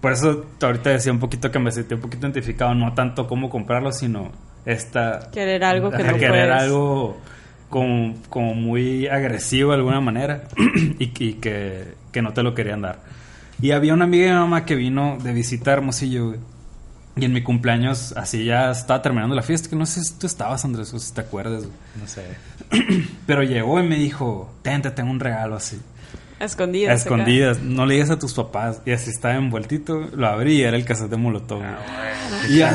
[0.00, 3.48] Por eso ahorita decía un poquito que me sentí un poquito identificado, no tanto cómo
[3.48, 4.30] comprarlo, sino
[4.64, 5.30] esta...
[5.32, 6.62] Querer algo que no querer puedes.
[6.62, 7.16] algo
[7.68, 10.44] como, como muy agresivo de alguna manera
[10.98, 13.00] y, y que, que no te lo querían dar.
[13.60, 16.38] Y había una amiga de mi mamá que vino de visita a Hermosillo, güey.
[17.18, 20.26] Y en mi cumpleaños, así ya estaba terminando la fiesta, que no sé si tú
[20.26, 21.64] estabas, Andrés, o si te acuerdas.
[22.00, 22.24] No sé.
[23.26, 25.80] Pero llegó y me dijo, ten, te tengo un regalo así.
[26.40, 26.90] A escondidas.
[26.90, 27.02] A acá.
[27.02, 28.80] escondidas, no le digas a tus papás.
[28.86, 31.58] Y así estaba envueltito, lo abrí y era el cassette de Molotov.
[31.58, 32.56] güey.
[32.56, 32.72] y a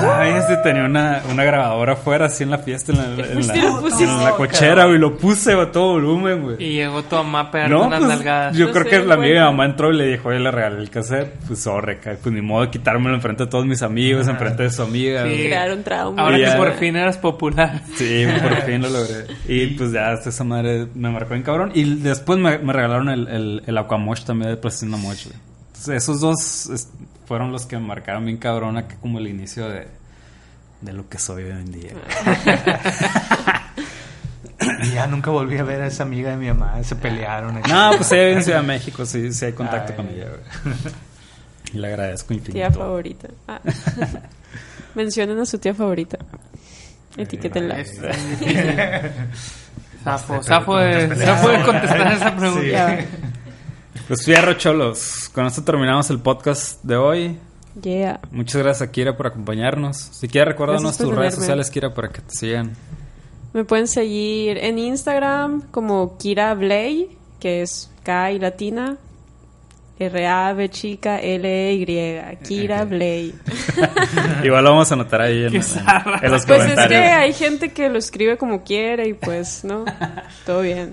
[0.64, 4.98] tenía una, una grabadora afuera, así en la fiesta, en la, en en cochera, güey.
[4.98, 6.56] Lo puse a todo volumen, güey.
[6.64, 8.58] Y llegó tu mamá pegando No, unas pues, nalgadas.
[8.58, 10.40] yo No creo sé, que la amiga de mi mamá entró y le dijo, oye,
[10.40, 11.34] le regalé el cassette.
[11.48, 14.70] Pues, sorry, ca- pues ni modo de quitármelo enfrente de todos mis amigos, enfrente de
[14.72, 15.24] su amiga.
[15.24, 15.30] Sí.
[15.30, 15.46] güey.
[15.48, 16.22] Crear un trauma.
[16.22, 16.52] Ahora Ya.
[16.52, 17.82] que por fin eras popular.
[17.96, 19.26] Sí, por fin lo logré.
[19.48, 21.72] Y pues ya hasta esa madre me marcó bien cabrón.
[21.74, 25.26] Y después me, me regalaron el, el, el Aquamosh también de Plastina Moch.
[25.26, 25.36] güey.
[25.68, 26.90] Entonces esos dos es-
[27.26, 29.88] fueron los que me marcaron bien cabrón acá como el inicio de,
[30.82, 31.92] de lo que soy hoy en día.
[34.84, 36.84] Y ya nunca volví a ver a esa amiga de mi mamá.
[36.84, 37.56] Se pelearon.
[37.68, 39.96] No, pues ella vive en Ciudad de México, sí, sí hay contacto Ay.
[39.98, 40.42] con ella, güey.
[41.74, 42.54] Y le agradezco infinito.
[42.60, 43.28] Tía favorita.
[43.48, 43.60] Ah.
[44.96, 46.18] Mencionen a su tía favorita.
[47.18, 47.78] Etiquétenla.
[50.04, 51.08] Zafo, zafo de,
[51.66, 52.98] contestar esa pregunta.
[54.08, 55.30] Pues fierro, cholos.
[55.34, 57.40] Con esto terminamos el podcast de hoy.
[57.82, 58.20] Yeah.
[58.32, 59.98] Muchas gracias a Kira por acompañarnos.
[59.98, 62.76] Si quieres, recuérdanos tus redes sociales, Kira, para que te sigan.
[63.54, 68.98] Me pueden seguir en Instagram como Kira Blay, que es K y latina,
[70.00, 73.34] R-A-B chica, L-E-Y, Kira Blay.
[74.44, 76.88] Igual lo vamos a anotar ahí en, los Pues es comentarios.
[76.88, 79.86] que hay gente que lo escribe como quiere y pues, ¿no?
[80.46, 80.92] Todo bien.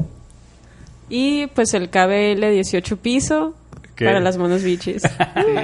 [1.11, 3.55] Y pues el KBL 18 piso
[3.97, 4.05] ¿Qué?
[4.07, 5.03] para las monos bichis.
[5.35, 5.55] Sí.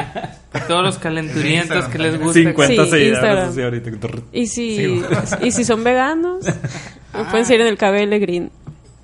[0.53, 2.41] Para todos los calenturientos que les gusta.
[2.41, 3.91] 50 Sí, seguidores ahorita.
[4.33, 5.03] Y si,
[5.43, 6.47] y si son veganos,
[7.31, 8.51] pueden seguir en el KBL Green.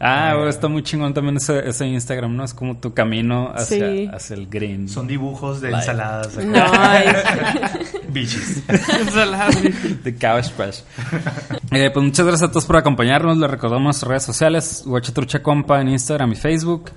[0.05, 2.43] Ah, güey, está muy chingón también ese, ese Instagram, ¿no?
[2.45, 4.11] Es como tu camino hacia, Sí.
[4.13, 4.89] hacia el green.
[4.89, 5.89] Son dibujos de Like.
[5.91, 6.37] ensaladas.
[6.45, 6.65] No,
[8.09, 8.63] Bichis.
[8.69, 9.57] Ensaladas.
[10.03, 10.79] The Cabbage Patch.
[11.71, 13.39] Eh, pues muchas gracias a todos por acompañarnos.
[13.39, 16.91] Les recordamos nuestras redes sociales: Guachatrucha Compa en Instagram y Facebook.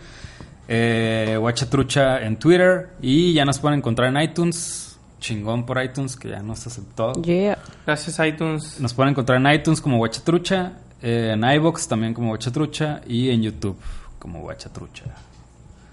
[0.68, 2.90] Eh, Guachatrucha en Twitter.
[3.02, 4.98] Y ya nos pueden encontrar en iTunes.
[5.20, 7.14] Chingón por iTunes, que ya nos aceptó.
[7.24, 7.58] yeah.
[7.86, 8.80] Gracias, iTunes.
[8.80, 10.74] Nos pueden encontrar en iTunes como Guachatrucha.
[11.02, 13.02] Eh, en iBox también como Guachatrucha.
[13.08, 13.78] Y en YouTube
[14.20, 15.06] como Guachatrucha.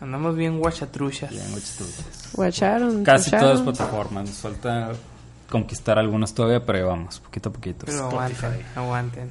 [0.00, 1.30] Andamos bien guachatruchas.
[1.30, 2.30] Bien, Guachatruchas.
[2.32, 3.04] Guacharon.
[3.04, 3.40] Casi guacharon.
[3.40, 4.28] todas las plataformas.
[4.28, 4.92] Nos falta
[5.48, 7.86] conquistar algunas todavía, pero ahí vamos, poquito a poquito.
[7.86, 9.30] Pero aguanten, aguanten.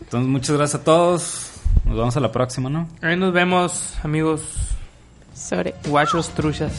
[0.00, 1.50] Entonces, muchas gracias a todos.
[1.84, 2.86] Nos vemos a la próxima, ¿no?
[3.00, 4.42] Ahí nos vemos, amigos
[5.34, 5.74] Sobre.
[5.86, 6.72] guachos truchas.